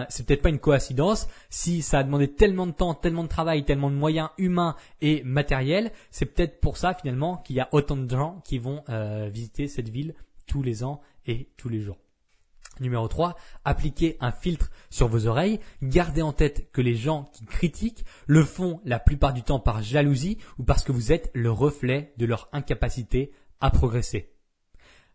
c'est 0.09 0.25
peut-être 0.25 0.43
pas 0.43 0.51
une 0.51 0.61
coïncidence. 0.61 1.27
Si 1.51 1.83
ça 1.83 1.99
a 1.99 2.05
demandé 2.05 2.29
tellement 2.29 2.69
de 2.69 2.73
temps, 2.73 2.95
tellement 2.95 3.25
de 3.25 3.29
travail, 3.29 3.65
tellement 3.65 3.91
de 3.91 3.97
moyens 3.97 4.29
humains 4.39 4.77
et 5.01 5.23
matériels, 5.25 5.91
c'est 6.13 6.27
peut-être 6.27 6.61
pour 6.61 6.77
ça 6.77 6.95
finalement 6.95 7.39
qu'il 7.39 7.57
y 7.57 7.61
a 7.61 7.69
autant 7.73 7.97
de 7.97 8.09
gens 8.09 8.41
qui 8.45 8.59
vont 8.59 8.85
euh, 8.89 9.29
visiter 9.33 9.67
cette 9.67 9.89
ville 9.89 10.15
tous 10.47 10.63
les 10.63 10.85
ans 10.85 11.01
et 11.27 11.49
tous 11.57 11.69
les 11.69 11.81
jours. 11.81 11.99
Numéro 12.81 13.09
3, 13.09 13.37
appliquez 13.65 14.17
un 14.21 14.33
filtre 14.33 14.71
sur 14.91 15.09
vos 15.09 15.27
oreilles. 15.27 15.61
Gardez 15.83 16.23
en 16.23 16.33
tête 16.33 16.71
que 16.73 16.81
les 16.81 16.97
gens 16.97 17.31
qui 17.33 17.45
critiquent 17.45 18.05
le 18.27 18.45
font 18.45 18.81
la 18.85 18.99
plupart 18.99 19.33
du 19.33 19.43
temps 19.43 19.61
par 19.61 19.83
jalousie 19.83 20.39
ou 20.59 20.65
parce 20.65 20.85
que 20.85 20.93
vous 20.93 21.13
êtes 21.13 21.31
le 21.35 21.51
reflet 21.51 22.13
de 22.17 22.27
leur 22.27 22.49
incapacité 22.53 23.33
à 23.61 23.71
progresser. 23.71 24.35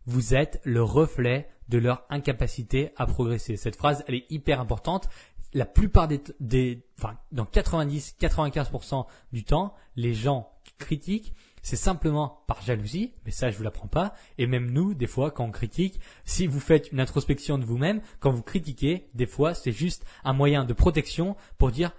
Vous 0.06 0.34
êtes 0.34 0.60
le 0.64 0.82
reflet 0.82 1.50
de 1.68 1.78
leur 1.78 2.06
incapacité 2.10 2.92
à 2.98 3.06
progresser. 3.06 3.58
Cette 3.58 3.76
phrase, 3.76 4.04
elle 4.08 4.16
est 4.16 4.26
hyper 4.30 4.60
importante. 4.60 5.08
La 5.54 5.66
plupart 5.66 6.08
des, 6.08 6.22
des 6.40 6.84
enfin, 6.98 7.18
dans 7.32 7.46
90-95% 7.46 9.06
du 9.32 9.44
temps, 9.44 9.74
les 9.96 10.14
gens 10.14 10.52
qui 10.64 10.74
critiquent, 10.78 11.34
c'est 11.62 11.76
simplement 11.76 12.44
par 12.48 12.62
jalousie, 12.62 13.14
mais 13.26 13.32
ça 13.32 13.52
je 13.52 13.58
vous 13.58 13.64
l'apprends 13.64 13.88
pas. 13.88 14.14
Et 14.38 14.48
même 14.48 14.72
nous, 14.72 14.94
des 14.94 15.08
fois, 15.08 15.32
quand 15.32 15.46
on 15.46 15.52
critique, 15.52 16.00
si 16.26 16.48
vous 16.48 16.60
faites 16.60 16.92
une 16.92 17.00
introspection 17.00 17.58
de 17.58 17.66
vous-même, 17.66 18.02
quand 18.20 18.32
vous 18.32 18.44
critiquez, 18.44 19.10
des 19.14 19.26
fois 19.26 19.54
c'est 19.54 19.72
juste 19.72 20.06
un 20.24 20.34
moyen 20.34 20.66
de 20.66 20.74
protection 20.74 21.36
pour 21.58 21.72
dire 21.72 21.92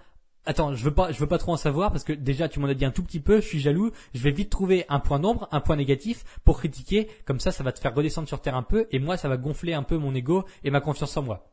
Attends, 0.43 0.73
je 0.73 0.83
veux 0.83 0.93
pas, 0.93 1.11
je 1.11 1.19
veux 1.19 1.27
pas 1.27 1.37
trop 1.37 1.51
en 1.51 1.57
savoir 1.57 1.91
parce 1.91 2.03
que 2.03 2.13
déjà 2.13 2.49
tu 2.49 2.59
m'en 2.59 2.67
as 2.67 2.73
dit 2.73 2.83
un 2.83 2.89
tout 2.89 3.03
petit 3.03 3.19
peu, 3.19 3.41
je 3.41 3.45
suis 3.45 3.59
jaloux, 3.59 3.91
je 4.15 4.21
vais 4.21 4.31
vite 4.31 4.49
trouver 4.49 4.85
un 4.89 4.99
point 4.99 5.19
d'ombre, 5.19 5.47
un 5.51 5.61
point 5.61 5.75
négatif 5.75 6.23
pour 6.43 6.57
critiquer, 6.57 7.09
comme 7.25 7.39
ça 7.39 7.51
ça 7.51 7.63
va 7.63 7.71
te 7.71 7.79
faire 7.79 7.93
redescendre 7.93 8.27
sur 8.27 8.41
terre 8.41 8.55
un 8.55 8.63
peu 8.63 8.87
et 8.91 8.97
moi 8.97 9.17
ça 9.17 9.29
va 9.29 9.37
gonfler 9.37 9.73
un 9.73 9.83
peu 9.83 9.97
mon 9.97 10.15
ego 10.15 10.43
et 10.63 10.71
ma 10.71 10.81
confiance 10.81 11.15
en 11.15 11.21
moi. 11.21 11.50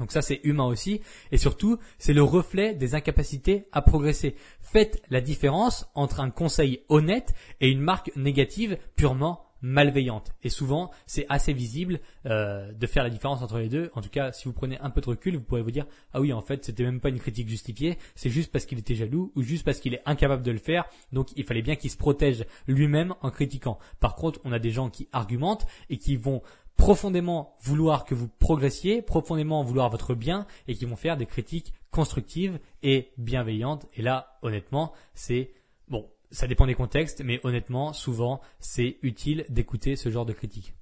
Donc 0.00 0.10
ça 0.10 0.22
c'est 0.22 0.40
humain 0.42 0.64
aussi 0.64 1.00
et 1.30 1.38
surtout 1.38 1.78
c'est 1.98 2.12
le 2.12 2.22
reflet 2.22 2.74
des 2.74 2.94
incapacités 2.96 3.66
à 3.70 3.82
progresser. 3.82 4.34
Faites 4.60 5.00
la 5.10 5.20
différence 5.20 5.88
entre 5.94 6.20
un 6.20 6.30
conseil 6.30 6.80
honnête 6.88 7.34
et 7.60 7.68
une 7.68 7.80
marque 7.80 8.10
négative 8.16 8.78
purement 8.96 9.46
malveillante. 9.62 10.32
Et 10.42 10.48
souvent, 10.48 10.90
c'est 11.06 11.26
assez 11.28 11.52
visible 11.52 12.00
euh, 12.26 12.72
de 12.72 12.86
faire 12.86 13.02
la 13.02 13.10
différence 13.10 13.42
entre 13.42 13.58
les 13.58 13.68
deux. 13.68 13.90
En 13.94 14.00
tout 14.00 14.08
cas, 14.08 14.32
si 14.32 14.44
vous 14.46 14.52
prenez 14.52 14.78
un 14.80 14.90
peu 14.90 15.00
de 15.00 15.06
recul, 15.06 15.36
vous 15.36 15.44
pourrez 15.44 15.62
vous 15.62 15.70
dire 15.70 15.86
ah 16.12 16.20
oui, 16.20 16.32
en 16.32 16.40
fait, 16.40 16.64
c'était 16.64 16.82
même 16.82 17.00
pas 17.00 17.08
une 17.08 17.18
critique 17.18 17.48
justifiée. 17.48 17.98
C'est 18.14 18.30
juste 18.30 18.52
parce 18.52 18.64
qu'il 18.64 18.78
était 18.78 18.94
jaloux 18.94 19.32
ou 19.36 19.42
juste 19.42 19.64
parce 19.64 19.80
qu'il 19.80 19.94
est 19.94 20.02
incapable 20.06 20.42
de 20.42 20.50
le 20.50 20.58
faire. 20.58 20.84
Donc, 21.12 21.28
il 21.36 21.44
fallait 21.44 21.62
bien 21.62 21.76
qu'il 21.76 21.90
se 21.90 21.96
protège 21.96 22.44
lui-même 22.66 23.14
en 23.20 23.30
critiquant. 23.30 23.78
Par 24.00 24.14
contre, 24.14 24.40
on 24.44 24.52
a 24.52 24.58
des 24.58 24.70
gens 24.70 24.90
qui 24.90 25.08
argumentent 25.12 25.66
et 25.88 25.98
qui 25.98 26.16
vont 26.16 26.42
profondément 26.80 27.54
vouloir 27.60 28.06
que 28.06 28.14
vous 28.14 28.26
progressiez, 28.26 29.02
profondément 29.02 29.62
vouloir 29.62 29.90
votre 29.90 30.14
bien 30.14 30.46
et 30.66 30.74
qui 30.74 30.86
vont 30.86 30.96
faire 30.96 31.18
des 31.18 31.26
critiques 31.26 31.74
constructives 31.90 32.58
et 32.82 33.10
bienveillantes. 33.18 33.86
Et 33.94 34.00
là, 34.00 34.38
honnêtement, 34.40 34.94
c'est 35.12 35.52
bon, 35.88 36.08
ça 36.30 36.46
dépend 36.46 36.66
des 36.66 36.74
contextes, 36.74 37.20
mais 37.22 37.38
honnêtement, 37.44 37.92
souvent, 37.92 38.40
c'est 38.60 38.96
utile 39.02 39.44
d'écouter 39.50 39.94
ce 39.94 40.08
genre 40.08 40.24
de 40.24 40.32
critique. 40.32 40.72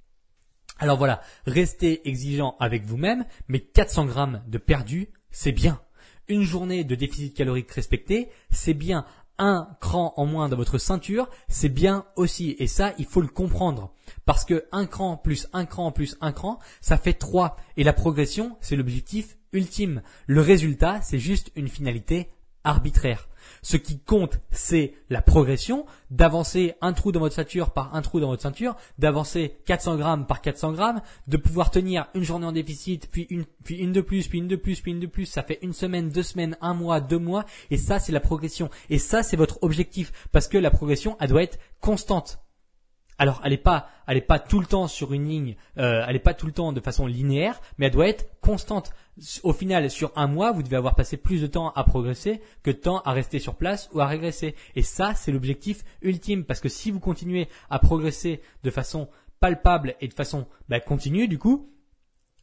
Alors 0.77 0.97
voilà, 0.97 1.21
restez 1.45 2.07
exigeant 2.07 2.55
avec 2.61 2.85
vous-même, 2.85 3.25
mais 3.49 3.59
400 3.59 4.05
grammes 4.05 4.41
de 4.47 4.57
perdu, 4.57 5.09
c'est 5.31 5.51
bien. 5.51 5.81
Une 6.29 6.43
journée 6.43 6.85
de 6.85 6.95
déficit 6.95 7.35
calorique 7.35 7.71
respecté, 7.71 8.29
c'est 8.51 8.73
bien. 8.73 9.05
Un 9.41 9.69
cran 9.79 10.13
en 10.17 10.25
moins 10.25 10.49
dans 10.49 10.57
votre 10.57 10.77
ceinture, 10.77 11.29
c'est 11.47 11.69
bien 11.69 12.05
aussi. 12.17 12.57
Et 12.59 12.67
ça, 12.67 12.93
il 12.97 13.05
faut 13.05 13.21
le 13.21 13.29
comprendre. 13.29 13.93
Parce 14.25 14.43
que 14.43 14.65
un 14.73 14.85
cran 14.85 15.15
plus 15.15 15.47
un 15.53 15.65
cran 15.65 15.93
plus 15.93 16.17
un 16.19 16.33
cran, 16.33 16.59
ça 16.81 16.97
fait 16.97 17.13
trois. 17.13 17.55
Et 17.77 17.85
la 17.85 17.93
progression, 17.93 18.57
c'est 18.59 18.75
l'objectif 18.75 19.37
ultime. 19.53 20.01
Le 20.27 20.41
résultat, 20.41 21.01
c'est 21.01 21.19
juste 21.19 21.51
une 21.55 21.69
finalité 21.69 22.29
arbitraire. 22.65 23.28
Ce 23.61 23.77
qui 23.77 23.99
compte, 23.99 24.39
c'est 24.51 24.93
la 25.09 25.21
progression, 25.21 25.85
d'avancer 26.11 26.75
un 26.81 26.93
trou 26.93 27.11
dans 27.11 27.19
votre 27.19 27.35
ceinture 27.35 27.71
par 27.71 27.95
un 27.95 28.01
trou 28.01 28.19
dans 28.19 28.29
votre 28.29 28.41
ceinture, 28.41 28.75
d'avancer 28.97 29.59
400 29.65 29.97
grammes 29.97 30.25
par 30.25 30.41
400 30.41 30.73
grammes, 30.73 31.01
de 31.27 31.37
pouvoir 31.37 31.71
tenir 31.71 32.07
une 32.13 32.23
journée 32.23 32.45
en 32.45 32.51
déficit, 32.51 33.09
puis 33.11 33.27
une, 33.29 33.45
puis 33.63 33.77
une 33.77 33.91
de 33.91 34.01
plus, 34.01 34.27
puis 34.27 34.39
une 34.39 34.47
de 34.47 34.55
plus, 34.55 34.81
puis 34.81 34.91
une 34.91 34.99
de 34.99 35.07
plus. 35.07 35.25
Ça 35.25 35.43
fait 35.43 35.59
une 35.61 35.73
semaine, 35.73 36.09
deux 36.09 36.23
semaines, 36.23 36.57
un 36.61 36.73
mois, 36.73 37.01
deux 37.01 37.19
mois. 37.19 37.45
Et 37.71 37.77
ça, 37.77 37.99
c'est 37.99 38.11
la 38.11 38.19
progression. 38.19 38.69
Et 38.89 38.97
ça, 38.97 39.23
c'est 39.23 39.37
votre 39.37 39.59
objectif. 39.61 40.11
Parce 40.31 40.47
que 40.47 40.57
la 40.57 40.71
progression, 40.71 41.17
elle 41.19 41.29
doit 41.29 41.43
être 41.43 41.59
constante. 41.79 42.39
Alors, 43.19 43.41
elle 43.43 43.51
n'est 43.51 43.57
pas, 43.57 43.89
elle 44.07 44.25
pas 44.25 44.39
tout 44.39 44.61
le 44.61 44.65
temps 44.65 44.87
sur 44.87 45.11
une 45.11 45.27
ligne, 45.27 45.57
euh, 45.77 46.05
elle 46.07 46.13
n'est 46.13 46.19
pas 46.19 46.33
tout 46.33 46.45
le 46.45 46.53
temps 46.53 46.71
de 46.71 46.79
façon 46.79 47.05
linéaire, 47.05 47.59
mais 47.77 47.87
elle 47.87 47.91
doit 47.91 48.07
être 48.07 48.25
constante. 48.39 48.91
Au 49.43 49.53
final, 49.53 49.89
sur 49.89 50.11
un 50.15 50.27
mois, 50.27 50.51
vous 50.51 50.63
devez 50.63 50.75
avoir 50.75 50.95
passé 50.95 51.17
plus 51.17 51.41
de 51.41 51.47
temps 51.47 51.71
à 51.71 51.83
progresser 51.83 52.41
que 52.63 52.71
de 52.71 52.77
temps 52.77 53.01
à 53.01 53.11
rester 53.11 53.39
sur 53.39 53.55
place 53.55 53.89
ou 53.93 53.99
à 53.99 54.07
régresser. 54.07 54.55
Et 54.75 54.81
ça, 54.81 55.13
c'est 55.15 55.31
l'objectif 55.31 55.83
ultime, 56.01 56.43
parce 56.45 56.59
que 56.59 56.69
si 56.69 56.91
vous 56.91 56.99
continuez 56.99 57.47
à 57.69 57.79
progresser 57.79 58.41
de 58.63 58.71
façon 58.71 59.09
palpable 59.39 59.95
et 60.01 60.07
de 60.07 60.13
façon 60.13 60.47
bah, 60.67 60.79
continue, 60.79 61.27
du 61.27 61.37
coup, 61.37 61.69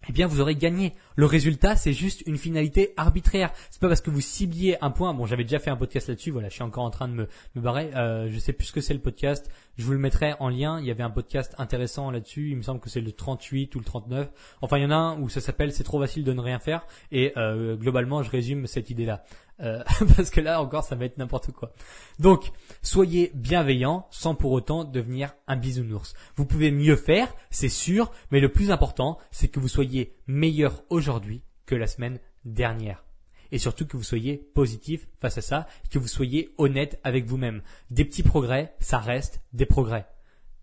eh 0.09 0.13
bien 0.13 0.27
vous 0.27 0.41
aurez 0.41 0.55
gagné. 0.55 0.95
Le 1.17 1.27
résultat, 1.27 1.77
c'est 1.77 1.93
juste 1.93 2.23
une 2.27 2.39
finalité 2.39 2.93
arbitraire. 2.97 3.53
C'est 3.71 3.81
pas 3.81 3.89
parce 3.89 4.01
que 4.01 4.11
vous 4.11 4.21
cibliez 4.21 4.83
un 4.83 4.91
point. 4.91 5.13
Bon, 5.15 5.27
j'avais 5.27 5.43
déjà 5.43 5.59
fait 5.59 5.71
un 5.71 5.77
podcast 5.77 6.09
là-dessus. 6.09 6.31
Voilà, 6.31 6.49
je 6.49 6.55
suis 6.55 6.63
encore 6.63 6.85
en 6.85 6.91
train 6.91 7.09
de 7.09 7.15
me, 7.15 7.29
barrer. 7.61 7.91
Euh, 7.95 8.29
je 8.31 8.39
sais 8.39 8.53
plus 8.53 8.67
ce 8.67 8.73
que 8.73 8.81
c'est 8.81 8.95
le 8.95 9.01
podcast. 9.01 9.51
Je 9.77 9.85
vous 9.85 9.93
le 9.93 9.99
mettrai 9.99 10.35
en 10.41 10.49
lien. 10.49 10.81
Il 10.81 10.87
y 10.87 10.91
avait 10.91 11.03
un 11.03 11.11
podcast 11.11 11.55
intéressant 11.59 12.11
là-dessus. 12.11 12.51
Il 12.51 12.57
me 12.57 12.63
semble 12.63 12.81
que 12.81 12.89
c'est 12.89 13.01
le 13.01 13.13
38 13.13 13.75
ou 13.75 13.79
le 13.79 13.85
39. 13.85 14.29
Enfin, 14.63 14.79
il 14.79 14.83
y 14.83 14.87
en 14.87 14.91
a 14.91 14.97
un 14.97 15.21
où 15.21 15.29
ça 15.29 15.41
s'appelle 15.41 15.73
C'est 15.73 15.85
trop 15.85 16.01
facile 16.01 16.25
de 16.25 16.33
ne 16.33 16.41
rien 16.41 16.59
faire. 16.59 16.87
Et 17.13 17.33
euh, 17.37 17.77
globalement, 17.77 18.23
je 18.23 18.31
résume 18.31 18.67
cette 18.67 18.91
idée-là. 18.91 19.25
Euh, 19.61 19.83
parce 20.17 20.31
que 20.31 20.41
là 20.41 20.61
encore, 20.61 20.85
ça 20.85 20.97
va 20.97 21.05
être 21.05 21.19
n'importe 21.19 21.53
quoi. 21.53 21.73
Donc, 22.19 22.53
soyez 22.83 23.31
bienveillant 23.35 24.07
sans 24.11 24.35
pour 24.35 24.53
autant 24.53 24.85
devenir 24.85 25.35
un 25.47 25.57
bisounours. 25.57 26.15
Vous 26.37 26.47
pouvez 26.47 26.71
mieux 26.71 26.97
faire, 26.97 27.35
c'est 27.51 27.69
sûr, 27.69 28.11
mais 28.31 28.41
le 28.41 28.51
plus 28.51 28.71
important, 28.71 29.19
c'est 29.31 29.49
que 29.49 29.61
vous 29.61 29.69
soyez 29.69 30.17
meilleur 30.27 30.83
aujourd'hui 30.91 31.43
que 31.65 31.75
la 31.75 31.87
semaine 31.87 32.19
dernière 32.45 33.06
et 33.53 33.59
surtout 33.59 33.87
que 33.87 33.97
vous 33.97 34.03
soyez 34.03 34.37
positif 34.37 35.09
face 35.21 35.39
à 35.39 35.43
ça, 35.43 35.67
que 35.91 35.99
vous 35.99 36.09
soyez 36.09 36.51
honnête 36.59 37.01
avec 37.05 37.27
vous-même. 37.27 37.63
Des 37.91 38.05
petits 38.05 38.23
progrès, 38.23 38.75
ça 38.81 38.99
reste 38.99 39.41
des 39.53 39.67
progrès. 39.67 40.07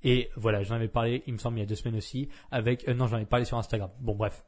Et 0.04 0.30
voilà, 0.36 0.64
j'en 0.64 0.76
avais 0.76 0.88
parlé, 0.88 1.24
il 1.28 1.34
me 1.34 1.38
semble, 1.38 1.58
il 1.58 1.62
y 1.62 1.64
a 1.64 1.68
deux 1.68 1.76
semaines 1.76 1.96
aussi, 1.96 2.30
avec, 2.52 2.88
euh, 2.88 2.94
non, 2.94 3.08
j'en 3.08 3.18
ai 3.18 3.26
parlé 3.26 3.46
sur 3.46 3.58
Instagram. 3.58 3.90
Bon, 4.00 4.16
bref. 4.16 4.44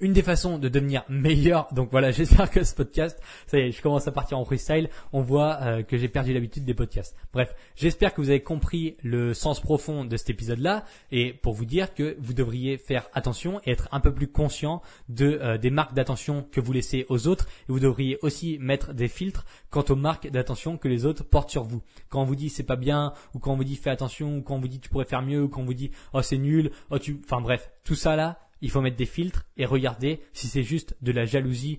Une 0.00 0.12
des 0.12 0.22
façons 0.22 0.58
de 0.58 0.68
devenir 0.68 1.04
meilleur, 1.08 1.68
donc 1.72 1.90
voilà, 1.90 2.10
j'espère 2.12 2.50
que 2.50 2.64
ce 2.64 2.74
podcast, 2.74 3.20
ça 3.46 3.58
y 3.58 3.62
est, 3.62 3.72
je 3.72 3.82
commence 3.82 4.06
à 4.08 4.12
partir 4.12 4.38
en 4.38 4.44
freestyle, 4.44 4.88
on 5.12 5.22
voit 5.22 5.58
euh, 5.62 5.82
que 5.82 5.96
j'ai 5.96 6.08
perdu 6.08 6.32
l'habitude 6.32 6.64
des 6.64 6.74
podcasts. 6.74 7.16
Bref, 7.32 7.54
j'espère 7.74 8.14
que 8.14 8.20
vous 8.20 8.30
avez 8.30 8.42
compris 8.42 8.96
le 9.02 9.34
sens 9.34 9.60
profond 9.60 10.04
de 10.04 10.16
cet 10.16 10.30
épisode-là, 10.30 10.84
et 11.10 11.32
pour 11.32 11.54
vous 11.54 11.64
dire 11.64 11.94
que 11.94 12.16
vous 12.20 12.34
devriez 12.34 12.78
faire 12.78 13.08
attention 13.14 13.60
et 13.64 13.70
être 13.70 13.88
un 13.92 14.00
peu 14.00 14.12
plus 14.12 14.28
conscient 14.28 14.82
de 15.08 15.38
euh, 15.42 15.58
des 15.58 15.70
marques 15.70 15.94
d'attention 15.94 16.46
que 16.50 16.60
vous 16.60 16.72
laissez 16.72 17.06
aux 17.08 17.26
autres, 17.26 17.46
et 17.68 17.72
vous 17.72 17.80
devriez 17.80 18.18
aussi 18.22 18.58
mettre 18.60 18.94
des 18.94 19.08
filtres 19.08 19.44
quant 19.70 19.84
aux 19.88 19.96
marques 19.96 20.28
d'attention 20.30 20.76
que 20.78 20.88
les 20.88 21.06
autres 21.06 21.24
portent 21.24 21.50
sur 21.50 21.64
vous. 21.64 21.82
Quand 22.08 22.22
on 22.22 22.24
vous 22.24 22.36
dit 22.36 22.48
c'est 22.48 22.62
pas 22.62 22.76
bien, 22.76 23.12
ou 23.34 23.38
quand 23.38 23.52
on 23.52 23.56
vous 23.56 23.64
dit 23.64 23.76
fais 23.76 23.90
attention, 23.90 24.38
ou 24.38 24.42
quand 24.42 24.54
on 24.54 24.60
vous 24.60 24.68
dit 24.68 24.80
tu 24.80 24.88
pourrais 24.88 25.04
faire 25.04 25.22
mieux, 25.22 25.42
ou 25.42 25.48
quand 25.48 25.62
on 25.62 25.66
vous 25.66 25.74
dit 25.74 25.90
oh 26.12 26.22
c'est 26.22 26.38
nul, 26.38 26.70
oh 26.90 26.98
tu, 26.98 27.20
enfin 27.24 27.40
bref, 27.40 27.70
tout 27.84 27.94
ça 27.94 28.16
là, 28.16 28.45
il 28.60 28.70
faut 28.70 28.80
mettre 28.80 28.96
des 28.96 29.06
filtres 29.06 29.46
et 29.56 29.66
regarder 29.66 30.20
si 30.32 30.48
c'est 30.48 30.62
juste 30.62 30.96
de 31.02 31.12
la 31.12 31.24
jalousie 31.24 31.78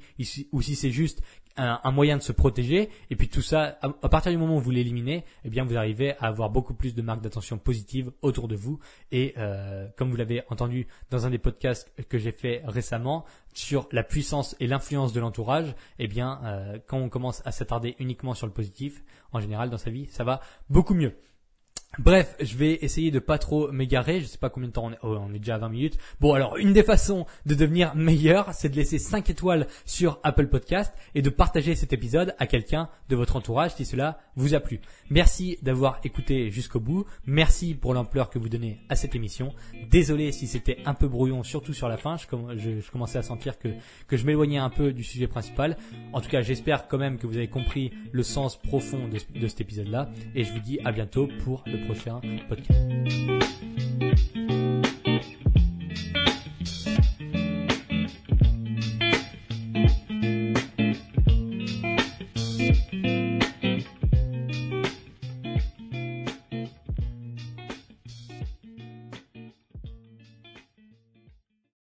ou 0.51 0.61
si 0.61 0.75
c'est 0.75 0.91
juste 0.91 1.21
un, 1.57 1.91
moyen 1.91 2.17
de 2.17 2.21
se 2.21 2.31
protéger. 2.31 2.89
Et 3.09 3.15
puis 3.15 3.27
tout 3.27 3.41
ça, 3.41 3.77
à, 3.81 4.09
partir 4.09 4.31
du 4.31 4.37
moment 4.37 4.57
où 4.57 4.59
vous 4.59 4.71
l'éliminez, 4.71 5.25
eh 5.43 5.49
bien 5.49 5.63
vous 5.63 5.77
arrivez 5.77 6.15
à 6.19 6.27
avoir 6.27 6.49
beaucoup 6.49 6.73
plus 6.73 6.95
de 6.95 7.01
marques 7.01 7.21
d'attention 7.21 7.57
positives 7.57 8.11
autour 8.21 8.47
de 8.47 8.55
vous. 8.55 8.79
Et 9.11 9.33
euh, 9.37 9.87
comme 9.97 10.09
vous 10.09 10.17
l'avez 10.17 10.43
entendu 10.49 10.87
dans 11.09 11.25
un 11.25 11.29
des 11.29 11.37
podcasts 11.37 11.91
que 12.09 12.17
j'ai 12.17 12.31
fait 12.31 12.61
récemment 12.65 13.25
sur 13.53 13.87
la 13.91 14.03
puissance 14.03 14.55
et 14.59 14.67
l'influence 14.67 15.13
de 15.13 15.19
l'entourage, 15.19 15.75
eh 15.99 16.07
bien 16.07 16.39
euh, 16.43 16.77
quand 16.87 16.97
on 16.97 17.09
commence 17.09 17.41
à 17.45 17.51
s'attarder 17.51 17.95
uniquement 17.99 18.33
sur 18.33 18.47
le 18.47 18.53
positif, 18.53 19.03
en 19.31 19.39
général 19.39 19.69
dans 19.69 19.77
sa 19.77 19.89
vie, 19.89 20.05
ça 20.07 20.23
va 20.23 20.41
beaucoup 20.69 20.93
mieux. 20.93 21.13
Bref, 21.99 22.35
je 22.39 22.55
vais 22.57 22.77
essayer 22.81 23.09
de 23.09 23.19
pas 23.19 23.37
trop 23.37 23.71
m'égarer. 23.71 24.21
Je 24.21 24.25
sais 24.25 24.37
pas 24.37 24.49
combien 24.49 24.69
de 24.69 24.73
temps 24.73 24.85
on 24.85 24.91
est. 24.91 24.99
Oh, 25.01 25.17
on 25.19 25.33
est 25.33 25.39
déjà 25.39 25.55
à 25.55 25.59
20 25.59 25.69
minutes. 25.69 25.97
Bon, 26.19 26.33
alors 26.33 26.57
une 26.57 26.73
des 26.73 26.83
façons 26.83 27.25
de 27.45 27.55
devenir 27.55 27.95
meilleur, 27.95 28.53
c'est 28.53 28.69
de 28.69 28.75
laisser 28.75 28.99
5 28.99 29.29
étoiles 29.29 29.67
sur 29.85 30.19
Apple 30.23 30.47
Podcast 30.47 30.93
et 31.15 31.21
de 31.21 31.29
partager 31.29 31.75
cet 31.75 31.93
épisode 31.93 32.35
à 32.37 32.45
quelqu'un 32.45 32.89
de 33.09 33.15
votre 33.15 33.35
entourage 33.35 33.75
si 33.75 33.85
cela 33.85 34.19
vous 34.35 34.53
a 34.53 34.59
plu. 34.59 34.79
Merci 35.09 35.57
d'avoir 35.61 35.99
écouté 36.03 36.51
jusqu'au 36.51 36.79
bout. 36.79 37.05
Merci 37.25 37.73
pour 37.73 37.93
l'ampleur 37.93 38.29
que 38.29 38.37
vous 38.37 38.49
donnez 38.49 38.79
à 38.89 38.95
cette 38.95 39.15
émission. 39.15 39.53
Désolé 39.89 40.31
si 40.31 40.47
c'était 40.47 40.77
un 40.85 40.93
peu 40.93 41.07
brouillon, 41.07 41.43
surtout 41.43 41.73
sur 41.73 41.87
la 41.87 41.97
fin. 41.97 42.17
Je, 42.17 42.91
commençais 42.91 43.17
à 43.17 43.23
sentir 43.23 43.57
que, 43.57 43.69
je 44.11 44.25
m'éloignais 44.25 44.59
un 44.59 44.69
peu 44.69 44.93
du 44.93 45.03
sujet 45.03 45.27
principal. 45.27 45.77
En 46.13 46.21
tout 46.21 46.29
cas, 46.29 46.41
j'espère 46.41 46.87
quand 46.87 46.97
même 46.97 47.17
que 47.17 47.25
vous 47.25 47.37
avez 47.37 47.47
compris 47.47 47.91
le 48.11 48.23
sens 48.23 48.57
profond 48.57 49.07
de, 49.07 49.47
cet 49.47 49.61
épisode-là. 49.61 50.09
Et 50.35 50.43
je 50.43 50.53
vous 50.53 50.59
dis 50.59 50.79
à 50.85 50.91
bientôt 50.91 51.27
pour 51.43 51.63
le 51.65 51.86
prochain 51.87 52.41
podcast. 52.49 54.36